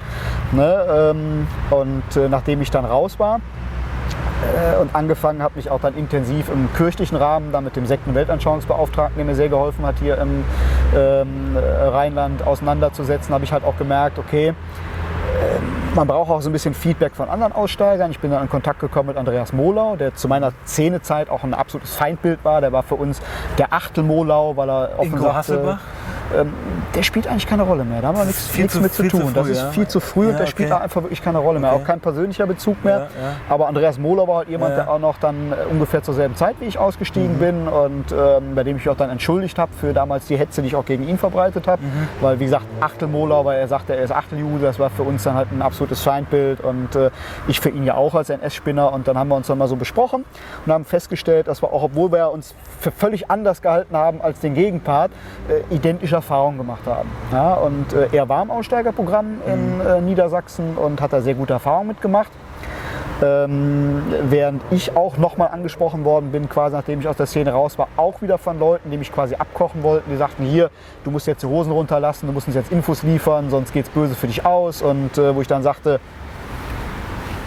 Ne? 0.53 0.85
Ähm, 0.91 1.47
und 1.71 2.31
nachdem 2.31 2.61
ich 2.61 2.71
dann 2.71 2.85
raus 2.85 3.19
war, 3.19 3.41
und 4.81 4.95
angefangen 4.95 5.43
habe, 5.43 5.55
mich 5.57 5.71
auch 5.71 5.81
dann 5.81 5.97
intensiv 5.97 6.49
im 6.49 6.69
kirchlichen 6.77 7.17
Rahmen 7.17 7.53
dann 7.53 7.65
mit 7.65 7.77
dem 7.77 7.87
Sekten- 7.87 8.15
Weltanschauungsbeauftragten, 8.15 9.17
der 9.17 9.25
mir 9.25 9.35
sehr 9.35 9.49
geholfen 9.49 9.85
hat, 9.85 9.97
hier 10.01 10.19
im 10.19 10.45
ähm, 10.95 11.57
äh, 11.57 11.59
Rheinland 11.89 12.47
auseinanderzusetzen, 12.47 13.35
habe 13.35 13.45
ich 13.45 13.53
halt 13.53 13.65
auch 13.65 13.77
gemerkt, 13.77 14.19
okay, 14.19 14.49
ähm, 14.49 15.95
man 15.95 16.07
braucht 16.07 16.31
auch 16.31 16.41
so 16.41 16.51
ein 16.51 16.53
bisschen 16.53 16.75
Feedback 16.75 17.15
von 17.15 17.29
anderen 17.29 17.53
Aussteigern. 17.53 18.11
Ich 18.11 18.21
bin 18.21 18.31
dann 18.31 18.43
in 18.43 18.49
Kontakt 18.49 18.81
gekommen 18.81 19.09
mit 19.09 19.17
Andreas 19.17 19.53
Molau, 19.53 19.97
der 19.97 20.15
zu 20.15 20.29
meiner 20.29 20.53
Szenezeit 20.67 21.31
auch 21.31 21.45
ein 21.45 21.55
absolutes 21.55 21.95
Feindbild 21.95 22.45
war. 22.45 22.61
Der 22.61 22.73
war 22.73 22.83
für 22.83 22.95
uns 22.95 23.21
der 23.59 23.73
Achtel 23.73 24.05
Molau, 24.05 24.57
weil 24.57 24.69
er 24.71 24.91
offen 24.99 25.07
Ingo 25.07 25.23
sagte, 25.23 25.37
Hasselbach? 25.37 25.81
Ähm, 26.37 26.53
der 26.95 27.03
spielt 27.03 27.27
eigentlich 27.27 27.47
keine 27.47 27.63
Rolle 27.63 27.85
mehr. 27.85 28.01
Da 28.03 28.09
haben 28.09 28.19
wir 28.19 28.25
nichts, 28.25 28.47
viel 28.49 28.63
nichts 28.65 28.75
zu- 28.77 28.81
mit 28.83 28.93
zu 28.93 29.03
viel 29.03 29.11
zu 29.11 29.19
tun. 29.21 29.33
das 29.35 29.47
früh, 29.47 29.53
ist 29.53 29.63
viel 29.75 29.89
zu 29.89 30.01
früh 30.01 30.25
Ja, 30.25 30.31
und 30.31 30.39
der 30.41 30.47
spielt 30.47 30.71
okay. 30.71 30.79
da 30.79 30.85
einfach 30.85 31.03
wirklich 31.03 31.23
keine 31.23 31.39
Rolle 31.39 31.59
mehr. 31.61 31.73
Okay. 31.73 31.83
Auch 31.83 31.87
kein 31.87 32.01
persönlicher 32.01 32.47
Bezug 32.47 32.85
mehr. 32.85 32.99
Ja. 32.99 33.09
Aber 33.49 33.69
Andreas 33.69 33.99
Mohler 33.99 34.27
war 34.29 34.37
halt 34.39 34.49
jemand, 34.49 34.77
der 34.77 34.91
auch 34.91 34.99
noch 34.99 35.19
dann 35.19 35.53
äh, 35.53 35.57
ungefähr 35.71 36.03
zur 36.03 36.15
selben 36.15 36.37
Zeit 36.37 36.57
wie 36.61 36.65
ich 36.67 36.79
ausgestiegen 36.79 37.35
Mhm. 37.37 37.39
bin 37.39 37.69
und 37.69 38.05
ähm, 38.13 38.55
bei 38.55 38.65
dem 38.65 38.77
ich 38.77 38.85
mich 38.85 38.89
auch 38.91 38.97
dann 38.97 39.11
entschuldigt 39.11 39.59
habe 39.59 39.71
für 39.81 39.93
damals 39.93 40.27
die 40.27 40.37
Hetze, 40.37 40.63
die 40.63 40.69
ich 40.69 40.77
auch 40.77 40.85
gegen 40.85 41.07
ihn 41.09 41.19
verbreitet 41.19 41.67
habe. 41.67 41.83
Mhm. 41.83 42.09
Weil 42.21 42.41
wie 42.41 42.45
gesagt, 42.45 42.65
Achtel 42.81 43.09
Mohler, 43.09 43.45
weil 43.45 43.59
er 43.59 43.69
sagte, 43.69 43.95
er 43.97 44.03
ist 44.03 44.13
Achteljude, 44.13 44.65
das 44.65 44.79
war 44.79 44.91
für 44.91 45.03
uns 45.03 45.23
dann 45.25 45.35
halt 45.35 45.53
ein 45.53 45.63
absolutes 45.63 46.03
Feindbild 46.03 46.61
und 46.61 46.95
äh, 46.97 47.11
ich 47.49 47.61
für 47.61 47.71
ihn 47.71 47.85
ja 47.85 47.95
auch 47.95 48.15
als 48.15 48.31
NS-Spinner. 48.31 48.93
Und 48.93 49.09
dann 49.09 49.17
haben 49.19 49.29
wir 49.29 49.37
uns 49.37 49.47
dann 49.47 49.59
mal 49.59 49.69
so 49.69 49.77
besprochen 49.77 50.25
und 50.67 50.73
haben 50.73 50.85
festgestellt, 50.85 51.49
dass 51.49 51.63
wir 51.63 51.73
auch, 51.73 51.83
obwohl 51.85 52.11
wir 52.13 52.31
uns 52.31 52.55
für 52.81 52.91
völlig 52.91 53.31
anders 53.31 53.63
gehalten 53.63 53.97
haben 53.97 54.21
als 54.21 54.41
den 54.41 54.55
Gegenpart, 54.55 55.11
äh, 55.49 55.75
identische 55.75 56.18
Erfahrungen 56.19 56.59
gemacht 56.59 56.83
haben. 56.87 57.11
Ja, 57.33 57.55
und 57.55 57.93
äh, 57.93 58.09
er 58.13 58.29
war 58.29 58.43
im 58.43 58.51
Aussteigerprogramm 58.51 59.41
in 59.47 59.81
äh, 59.81 60.01
Niedersachsen 60.01 60.77
und 60.77 61.01
hat 61.01 61.13
da 61.13 61.21
sehr 61.21 61.35
gute 61.35 61.55
Erfahrungen 61.55 61.89
mitgemacht. 61.89 62.31
Ähm, 63.21 64.03
während 64.29 64.63
ich 64.71 64.97
auch 64.97 65.17
nochmal 65.17 65.49
angesprochen 65.49 66.05
worden 66.05 66.31
bin, 66.31 66.49
quasi 66.49 66.77
nachdem 66.77 67.01
ich 67.01 67.09
aus 67.09 67.17
der 67.17 67.27
Szene 67.27 67.51
raus 67.51 67.77
war, 67.77 67.89
auch 67.97 68.23
wieder 68.23 68.39
von 68.39 68.61
Leuten, 68.61 68.93
die 68.93 68.97
mich 68.97 69.13
quasi 69.13 69.35
abkochen 69.35 69.83
wollten, 69.83 70.09
die 70.09 70.17
sagten, 70.17 70.45
hier, 70.45 70.71
du 71.03 71.11
musst 71.11 71.27
jetzt 71.27 71.43
die 71.43 71.49
Hosen 71.49 71.73
runterlassen, 71.73 72.29
du 72.29 72.33
musst 72.33 72.47
uns 72.47 72.55
jetzt 72.55 72.71
Infos 72.71 73.03
liefern, 73.03 73.51
sonst 73.51 73.73
geht's 73.73 73.89
böse 73.89 74.15
für 74.15 74.29
dich 74.29 74.47
aus. 74.47 74.83
Und 74.83 75.19
äh, 75.19 75.35
wo 75.35 75.41
ich 75.41 75.49
dann 75.49 75.65
sagte, 75.65 75.99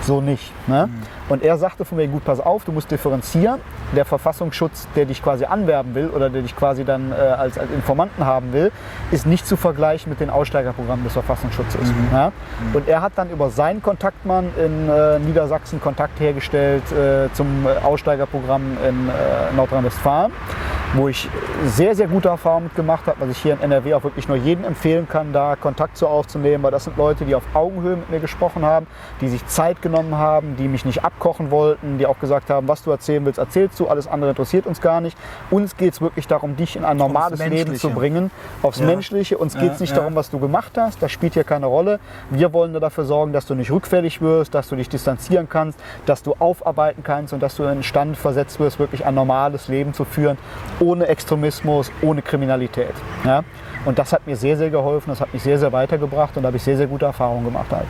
so 0.03 0.19
nicht. 0.19 0.51
Ne? 0.67 0.89
Und 1.31 1.43
er 1.43 1.57
sagte 1.57 1.85
von 1.85 1.97
mir, 1.97 2.09
gut, 2.09 2.25
pass 2.25 2.41
auf, 2.41 2.65
du 2.65 2.73
musst 2.73 2.91
differenzieren. 2.91 3.61
Der 3.95 4.03
Verfassungsschutz, 4.03 4.89
der 4.97 5.05
dich 5.05 5.23
quasi 5.23 5.45
anwerben 5.45 5.95
will 5.95 6.09
oder 6.09 6.29
der 6.29 6.41
dich 6.41 6.57
quasi 6.57 6.83
dann 6.83 7.13
äh, 7.13 7.15
als, 7.15 7.57
als 7.57 7.71
Informanten 7.71 8.25
haben 8.25 8.51
will, 8.51 8.69
ist 9.11 9.25
nicht 9.25 9.47
zu 9.47 9.55
vergleichen 9.55 10.09
mit 10.09 10.19
den 10.19 10.29
Aussteigerprogrammen 10.29 11.05
des 11.05 11.13
Verfassungsschutzes. 11.13 11.93
Ja? 12.11 12.33
Und 12.73 12.89
er 12.89 13.01
hat 13.01 13.13
dann 13.15 13.29
über 13.29 13.49
seinen 13.49 13.81
Kontaktmann 13.81 14.49
in 14.57 14.89
äh, 14.89 15.19
Niedersachsen 15.19 15.79
Kontakt 15.79 16.19
hergestellt 16.19 16.83
äh, 16.91 17.31
zum 17.33 17.65
äh, 17.65 17.81
Aussteigerprogramm 17.81 18.77
in 18.85 19.07
äh, 19.07 19.55
Nordrhein-Westfalen, 19.55 20.33
wo 20.95 21.07
ich 21.07 21.29
sehr, 21.65 21.95
sehr 21.95 22.07
gute 22.07 22.27
Erfahrungen 22.27 22.65
mitgemacht 22.65 23.07
habe, 23.07 23.21
was 23.21 23.29
ich 23.29 23.37
hier 23.37 23.53
in 23.53 23.61
NRW 23.61 23.93
auch 23.93 24.03
wirklich 24.03 24.27
nur 24.27 24.35
jedem 24.35 24.65
empfehlen 24.65 25.07
kann, 25.07 25.31
da 25.31 25.55
Kontakt 25.55 25.95
zu 25.95 26.07
aufzunehmen, 26.07 26.61
weil 26.61 26.71
das 26.71 26.83
sind 26.83 26.97
Leute, 26.97 27.23
die 27.23 27.35
auf 27.35 27.43
Augenhöhe 27.53 27.95
mit 27.95 28.09
mir 28.09 28.19
gesprochen 28.19 28.65
haben, 28.65 28.87
die 29.21 29.29
sich 29.29 29.45
Zeit 29.47 29.81
genommen 29.81 30.15
haben, 30.15 30.57
die 30.57 30.67
mich 30.67 30.83
nicht 30.83 31.05
abkochen 31.21 31.51
wollten, 31.51 31.99
die 31.99 32.07
auch 32.07 32.17
gesagt 32.19 32.49
haben, 32.49 32.67
was 32.67 32.81
du 32.83 32.89
erzählen 32.89 33.23
willst, 33.23 33.37
erzählst 33.37 33.79
du, 33.79 33.87
alles 33.87 34.07
andere 34.07 34.31
interessiert 34.31 34.65
uns 34.65 34.81
gar 34.81 35.01
nicht. 35.01 35.15
Uns 35.51 35.77
geht 35.77 35.93
es 35.93 36.01
wirklich 36.01 36.27
darum, 36.27 36.55
dich 36.55 36.75
in 36.75 36.83
ein 36.83 36.97
normales 36.97 37.45
Leben 37.45 37.75
zu 37.75 37.91
bringen, 37.91 38.31
aufs 38.63 38.79
Ja. 38.79 38.87
Menschliche. 38.87 39.37
Uns 39.37 39.55
geht 39.55 39.73
es 39.73 39.79
nicht 39.79 39.95
darum, 39.95 40.15
was 40.15 40.31
du 40.31 40.39
gemacht 40.39 40.73
hast, 40.77 41.01
das 41.03 41.11
spielt 41.11 41.35
hier 41.35 41.43
keine 41.43 41.67
Rolle. 41.67 41.99
Wir 42.31 42.53
wollen 42.53 42.71
nur 42.71 42.81
dafür 42.81 43.05
sorgen, 43.05 43.33
dass 43.33 43.45
du 43.45 43.53
nicht 43.53 43.71
rückfällig 43.71 44.19
wirst, 44.21 44.55
dass 44.55 44.69
du 44.69 44.75
dich 44.75 44.89
distanzieren 44.89 45.47
kannst, 45.47 45.79
dass 46.07 46.23
du 46.23 46.33
aufarbeiten 46.39 47.03
kannst 47.03 47.33
und 47.33 47.43
dass 47.43 47.55
du 47.55 47.63
in 47.63 47.69
den 47.69 47.83
Stand 47.83 48.17
versetzt 48.17 48.59
wirst, 48.59 48.79
wirklich 48.79 49.05
ein 49.05 49.13
normales 49.13 49.67
Leben 49.67 49.93
zu 49.93 50.05
führen, 50.05 50.39
ohne 50.79 51.05
Extremismus, 51.05 51.91
ohne 52.01 52.23
Kriminalität. 52.23 52.93
Ja? 53.25 53.43
Und 53.85 53.99
das 53.99 54.11
hat 54.11 54.25
mir 54.25 54.35
sehr, 54.35 54.57
sehr 54.57 54.71
geholfen, 54.71 55.11
das 55.11 55.21
hat 55.21 55.33
mich 55.33 55.43
sehr, 55.43 55.59
sehr 55.59 55.71
weitergebracht 55.71 56.35
und 56.35 56.43
da 56.43 56.47
habe 56.47 56.57
ich 56.57 56.63
sehr, 56.63 56.77
sehr 56.77 56.87
gute 56.87 57.05
Erfahrungen 57.05 57.45
gemacht. 57.45 57.67
Halt. 57.71 57.87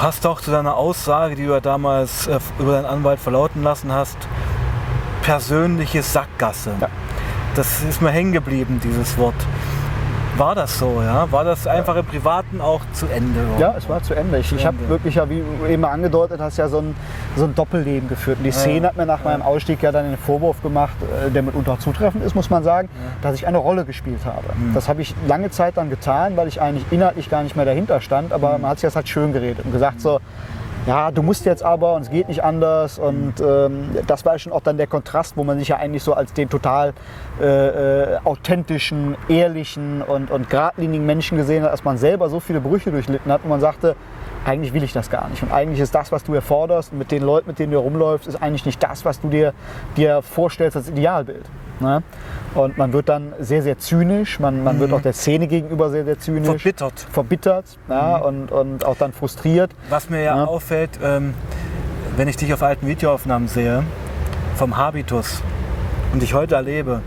Passt 0.00 0.24
auch 0.24 0.40
zu 0.40 0.50
deiner 0.50 0.76
Aussage, 0.76 1.34
die 1.34 1.44
du 1.44 1.52
ja 1.52 1.60
damals 1.60 2.26
äh, 2.26 2.38
über 2.58 2.72
deinen 2.72 2.86
Anwalt 2.86 3.20
verlauten 3.20 3.62
lassen 3.62 3.92
hast. 3.92 4.16
Persönliche 5.20 6.02
Sackgasse. 6.02 6.72
Ja. 6.80 6.88
Das 7.54 7.82
ist 7.82 8.00
mir 8.00 8.08
hängen 8.10 8.32
geblieben, 8.32 8.80
dieses 8.82 9.18
Wort. 9.18 9.34
War 10.40 10.54
das 10.54 10.78
so, 10.78 11.02
ja? 11.02 11.30
War 11.30 11.44
das 11.44 11.66
einfach 11.66 11.96
im 11.96 12.06
Privaten 12.06 12.62
auch 12.62 12.80
zu 12.94 13.04
Ende? 13.04 13.40
Ja, 13.58 13.74
es 13.76 13.86
war 13.90 14.02
zu 14.02 14.14
Ende. 14.14 14.38
Ich, 14.38 14.50
ich 14.50 14.64
habe 14.64 14.88
wirklich, 14.88 15.16
ja, 15.16 15.28
wie 15.28 15.42
du 15.42 15.66
eben 15.66 15.84
angedeutet 15.84 16.40
hast, 16.40 16.56
ja 16.56 16.66
so 16.66 16.78
ein, 16.78 16.96
so 17.36 17.44
ein 17.44 17.54
Doppelleben 17.54 18.08
geführt. 18.08 18.38
Und 18.38 18.44
die 18.44 18.50
Szene 18.50 18.86
hat 18.88 18.96
mir 18.96 19.04
nach 19.04 19.22
meinem 19.22 19.42
Ausstieg 19.42 19.82
ja 19.82 19.92
dann 19.92 20.06
den 20.06 20.16
Vorwurf 20.16 20.62
gemacht, 20.62 20.94
äh, 21.26 21.30
der 21.30 21.42
mitunter 21.42 21.74
auch 21.74 21.78
zutreffend 21.78 22.24
ist, 22.24 22.34
muss 22.34 22.48
man 22.48 22.64
sagen, 22.64 22.88
dass 23.20 23.34
ich 23.34 23.46
eine 23.46 23.58
Rolle 23.58 23.84
gespielt 23.84 24.24
habe. 24.24 24.44
Das 24.72 24.88
habe 24.88 25.02
ich 25.02 25.14
lange 25.28 25.50
Zeit 25.50 25.76
dann 25.76 25.90
getan, 25.90 26.38
weil 26.38 26.48
ich 26.48 26.58
eigentlich 26.62 26.86
inhaltlich 26.90 27.28
gar 27.28 27.42
nicht 27.42 27.54
mehr 27.54 27.66
dahinter 27.66 28.00
stand. 28.00 28.32
Aber 28.32 28.56
man 28.56 28.70
hat 28.70 28.78
sich 28.78 28.86
das 28.86 28.96
halt 28.96 29.10
schön 29.10 29.34
geredet 29.34 29.66
und 29.66 29.72
gesagt 29.72 30.00
so, 30.00 30.20
ja, 30.86 31.10
du 31.10 31.22
musst 31.22 31.44
jetzt 31.44 31.62
aber 31.62 31.94
und 31.94 32.02
es 32.02 32.10
geht 32.10 32.28
nicht 32.28 32.42
anders. 32.42 32.98
Und 32.98 33.34
ähm, 33.40 33.90
das 34.06 34.24
war 34.24 34.38
schon 34.38 34.52
auch 34.52 34.62
dann 34.62 34.76
der 34.76 34.86
Kontrast, 34.86 35.36
wo 35.36 35.44
man 35.44 35.58
sich 35.58 35.68
ja 35.68 35.76
eigentlich 35.76 36.02
so 36.02 36.14
als 36.14 36.32
den 36.32 36.48
total 36.48 36.94
äh, 37.40 37.44
äh, 38.14 38.18
authentischen, 38.24 39.16
ehrlichen 39.28 40.02
und, 40.02 40.30
und 40.30 40.48
geradlinigen 40.48 41.04
Menschen 41.04 41.36
gesehen 41.36 41.62
hat, 41.62 41.70
als 41.70 41.84
man 41.84 41.98
selber 41.98 42.28
so 42.28 42.40
viele 42.40 42.60
Brüche 42.60 42.90
durchlitten 42.90 43.30
hat 43.30 43.42
und 43.44 43.50
man 43.50 43.60
sagte, 43.60 43.96
eigentlich 44.44 44.72
will 44.72 44.82
ich 44.82 44.92
das 44.92 45.10
gar 45.10 45.28
nicht. 45.28 45.42
Und 45.42 45.52
eigentlich 45.52 45.80
ist 45.80 45.94
das, 45.94 46.12
was 46.12 46.24
du 46.24 46.32
hier 46.32 46.42
forderst 46.42 46.92
und 46.92 46.98
mit 46.98 47.10
den 47.10 47.22
Leuten, 47.22 47.48
mit 47.48 47.58
denen 47.58 47.72
du 47.72 47.78
rumläufst, 47.78 48.26
ist 48.26 48.42
eigentlich 48.42 48.64
nicht 48.64 48.82
das, 48.82 49.04
was 49.04 49.20
du 49.20 49.28
dir, 49.28 49.52
dir 49.96 50.22
vorstellst 50.22 50.76
als 50.76 50.88
Idealbild. 50.88 51.44
Ne? 51.80 52.02
Und 52.54 52.78
man 52.78 52.92
wird 52.92 53.08
dann 53.08 53.32
sehr, 53.38 53.62
sehr 53.62 53.78
zynisch, 53.78 54.40
man, 54.40 54.62
man 54.64 54.80
wird 54.80 54.92
auch 54.92 55.00
der 55.02 55.12
Szene 55.12 55.46
gegenüber 55.46 55.90
sehr, 55.90 56.04
sehr 56.04 56.18
zynisch. 56.18 56.46
Verbittert. 56.46 57.06
Verbittert 57.12 57.64
ja, 57.88 58.16
und, 58.16 58.50
und 58.50 58.84
auch 58.84 58.96
dann 58.96 59.12
frustriert. 59.12 59.70
Was 59.88 60.10
mir 60.10 60.22
ja, 60.22 60.36
Ja. 60.36 60.44
auffällt, 60.44 60.90
ähm, 61.02 61.34
wenn 62.16 62.28
ich 62.28 62.36
dich 62.36 62.52
auf 62.52 62.62
alten 62.62 62.86
Videoaufnahmen 62.86 63.48
sehe, 63.48 63.84
vom 64.56 64.76
Habitus 64.76 65.42
und 66.12 66.22
dich 66.22 66.34
heute 66.34 66.54
erlebe, 66.56 67.02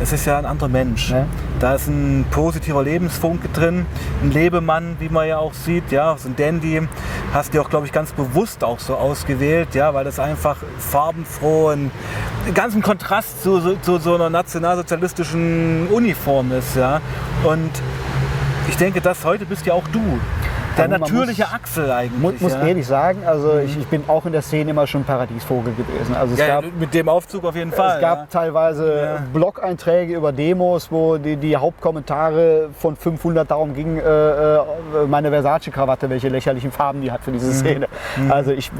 es 0.00 0.12
ist 0.12 0.26
ja 0.26 0.38
ein 0.38 0.46
anderer 0.46 0.68
Mensch. 0.68 1.10
Ja. 1.10 1.26
Da 1.58 1.74
ist 1.74 1.88
ein 1.88 2.24
positiver 2.30 2.82
Lebensfunke 2.82 3.48
drin, 3.48 3.84
ein 4.22 4.30
Lebemann, 4.30 4.96
wie 5.00 5.08
man 5.08 5.26
ja 5.26 5.38
auch 5.38 5.54
sieht, 5.54 5.90
ja, 5.90 6.16
so 6.16 6.28
ein 6.28 6.36
Dandy. 6.36 6.86
Hast 7.32 7.52
du 7.52 7.60
auch, 7.60 7.68
glaube 7.68 7.86
ich, 7.86 7.92
ganz 7.92 8.12
bewusst 8.12 8.62
auch 8.62 8.78
so 8.78 8.94
ausgewählt, 8.94 9.74
ja, 9.74 9.92
weil 9.94 10.04
das 10.04 10.20
einfach 10.20 10.58
farbenfroh 10.78 11.72
und 11.72 11.90
ganz 12.54 12.74
ein 12.74 12.82
Kontrast 12.82 13.42
zu, 13.42 13.60
zu, 13.60 13.76
zu 13.80 13.98
so 13.98 14.14
einer 14.14 14.30
nationalsozialistischen 14.30 15.88
Uniform 15.88 16.52
ist, 16.52 16.76
ja. 16.76 17.00
Und 17.44 17.70
ich 18.68 18.76
denke, 18.76 19.00
das 19.00 19.24
heute 19.24 19.46
bist 19.46 19.66
ja 19.66 19.74
auch 19.74 19.88
du. 19.88 20.20
Der 20.78 20.88
natürliche 20.98 21.42
muss- 21.42 21.52
Axel 21.54 21.90
eigentlich. 21.90 22.20
Muss, 22.22 22.40
muss 22.40 22.52
ja. 22.52 22.58
Mhm. 22.60 22.66
ehrlich 22.68 22.86
sagen, 22.86 23.18
also 23.26 23.58
ich, 23.58 23.76
ich 23.78 23.86
bin 23.88 24.04
auch 24.08 24.24
in 24.26 24.32
der 24.32 24.42
Szene 24.42 24.70
immer 24.70 24.86
schon 24.86 25.04
Paradiesvogel 25.04 25.74
gewesen. 25.74 26.14
Also 26.14 26.34
es 26.34 26.40
Ja, 26.40 26.60
gab, 26.60 26.64
mit 26.78 26.94
dem 26.94 27.08
Aufzug 27.08 27.44
auf 27.44 27.54
jeden 27.56 27.72
Fall. 27.72 27.96
es 27.96 28.00
gab 28.00 28.18
ja. 28.18 28.26
teilweise. 28.30 29.18
Blog-Einträge 29.32 30.14
über 30.14 30.32
Demos, 30.32 30.90
wo 30.90 31.18
die, 31.18 31.36
die 31.36 31.56
Hauptkommentare 31.56 32.68
von 32.78 32.96
500 32.96 33.50
darum 33.50 33.74
ging, 33.74 33.98
äh, 33.98 34.00
äh, 34.56 34.60
meine 35.08 35.30
Versace-Krawatte, 35.30 36.08
welche 36.10 36.28
lächerlichen 36.28 36.70
Farben 36.70 37.00
die 37.02 37.10
hat 37.10 37.22
für 37.22 37.30
Mhm. 37.30 37.34
diese 37.34 37.52
Szene. 37.54 37.88
Also 38.28 38.52
ich 38.52 38.70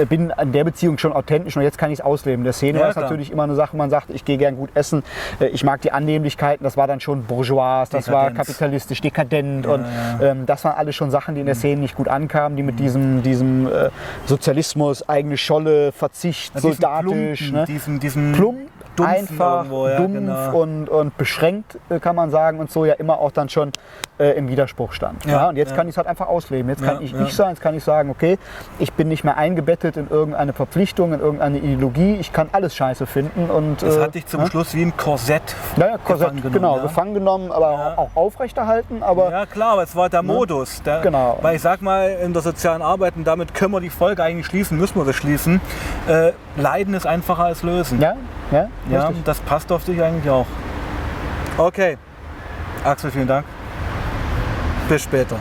äh, 0.00 0.04
bin 0.06 0.32
in 0.40 0.52
der 0.52 0.64
Beziehung 0.64 0.98
schon 0.98 1.12
authentisch 1.12 1.56
und 1.56 1.62
jetzt 1.62 1.78
kann 1.78 1.90
ich 1.90 2.00
es 2.00 2.04
ausleben. 2.04 2.40
In 2.40 2.44
der 2.44 2.52
Szene 2.52 2.80
war 2.80 2.88
es 2.90 2.96
natürlich 2.96 3.30
immer 3.30 3.44
eine 3.44 3.54
Sache, 3.54 3.76
man 3.76 3.90
sagt, 3.90 4.10
ich 4.10 4.24
gehe 4.24 4.38
gern 4.38 4.56
gut 4.56 4.70
essen, 4.74 5.02
äh, 5.40 5.46
ich 5.46 5.64
mag 5.64 5.80
die 5.82 5.92
Annehmlichkeiten, 5.92 6.64
das 6.64 6.76
war 6.76 6.86
dann 6.86 7.00
schon 7.00 7.24
bourgeois, 7.24 7.84
das 7.90 8.10
war 8.10 8.30
Dekadenz. 8.30 8.46
kapitalistisch, 8.48 9.00
dekadent 9.00 9.66
und 9.66 9.84
ähm, 10.22 10.46
das 10.46 10.64
waren 10.64 10.76
alles 10.76 10.94
schon 10.96 11.10
Sachen, 11.10 11.34
die 11.34 11.42
Mhm. 11.42 11.43
In 11.44 11.46
der 11.46 11.54
Szene 11.54 11.80
nicht 11.82 11.94
gut 11.94 12.08
ankamen, 12.08 12.56
die 12.56 12.62
mit 12.62 12.78
diesem, 12.78 13.22
diesem 13.22 13.66
äh, 13.66 13.90
Sozialismus, 14.26 15.08
eigene 15.08 15.36
Scholle, 15.36 15.92
Verzicht, 15.92 16.54
Ja, 16.54 16.60
soldatisch, 16.60 17.40
Plumpen, 17.40 17.52
ne? 17.52 17.64
diesen, 17.66 18.00
diesen 18.00 18.32
plump, 18.32 18.58
einfach, 19.02 19.64
irgendwo, 19.64 19.88
ja, 19.88 19.96
dumpf 19.96 20.14
genau. 20.14 20.62
und, 20.62 20.88
und 20.88 21.16
beschränkt, 21.16 21.78
äh, 21.88 21.98
kann 21.98 22.16
man 22.16 22.30
sagen, 22.30 22.58
und 22.58 22.70
so 22.70 22.84
ja 22.84 22.94
immer 22.94 23.18
auch 23.18 23.30
dann 23.32 23.48
schon 23.48 23.72
äh, 24.18 24.30
im 24.38 24.48
Widerspruch 24.48 24.92
stand. 24.92 25.24
Ja, 25.24 25.32
Ja, 25.32 25.48
und 25.48 25.56
jetzt 25.56 25.70
ja. 25.70 25.76
kann 25.76 25.88
ich 25.88 25.94
es 25.94 25.96
halt 25.96 26.06
einfach 26.06 26.28
ausleben. 26.28 26.68
Jetzt 26.68 26.82
kann 26.82 27.02
ich 27.02 27.12
ich 27.14 27.34
sein, 27.34 27.50
jetzt 27.50 27.60
kann 27.60 27.74
ich 27.74 27.82
sagen, 27.82 28.10
okay, 28.10 28.38
ich 28.78 28.92
bin 28.92 29.08
nicht 29.08 29.24
mehr 29.24 29.36
eingebettet 29.36 29.96
in 29.96 30.08
irgendeine 30.08 30.52
Verpflichtung, 30.52 31.12
in 31.12 31.20
irgendeine 31.20 31.58
Ideologie, 31.58 32.14
ich 32.20 32.32
kann 32.32 32.48
alles 32.52 32.74
scheiße 32.74 33.06
finden. 33.06 33.50
Und, 33.50 33.82
Das 33.82 33.96
äh, 33.96 34.00
hat 34.02 34.14
dich 34.14 34.26
zum 34.26 34.42
ne? 34.42 34.46
Schluss 34.48 34.74
wie 34.74 34.82
ein 34.82 34.96
Korsett. 34.96 35.42
Naja, 35.76 35.98
Korsett, 35.98 36.28
gefangen 36.28 36.42
genommen, 36.42 36.52
genau, 36.52 36.80
gefangen 36.80 37.14
genommen, 37.14 37.52
aber 37.52 37.94
auch 37.96 38.10
aufrechterhalten. 38.14 39.02
Aber 39.02 39.30
Ja 39.30 39.46
klar, 39.46 39.72
aber 39.72 39.82
es 39.82 39.96
war 39.96 40.08
der 40.08 40.22
Modus. 40.22 40.82
Der, 40.82 41.00
Genau. 41.24 41.38
Weil 41.42 41.56
ich 41.56 41.62
sag 41.62 41.82
mal, 41.82 42.10
in 42.22 42.32
der 42.32 42.42
sozialen 42.42 42.82
Arbeit, 42.82 43.14
und 43.16 43.24
damit 43.24 43.54
können 43.54 43.72
wir 43.72 43.80
die 43.80 43.90
Folge 43.90 44.22
eigentlich 44.22 44.46
schließen, 44.46 44.78
müssen 44.78 44.96
wir 44.96 45.04
sie 45.04 45.14
schließen, 45.14 45.60
äh, 46.06 46.32
Leiden 46.56 46.94
ist 46.94 47.06
einfacher 47.06 47.44
als 47.44 47.62
Lösen. 47.62 48.00
ja, 48.00 48.14
ja, 48.50 48.68
Ja, 48.90 49.06
richtig. 49.06 49.24
das 49.24 49.40
passt 49.40 49.72
auf 49.72 49.84
dich 49.84 50.02
eigentlich 50.02 50.30
auch. 50.30 50.46
Okay. 51.56 51.96
Axel, 52.84 53.10
vielen 53.10 53.26
Dank. 53.28 53.46
Bis 54.88 55.02
später. 55.02 55.36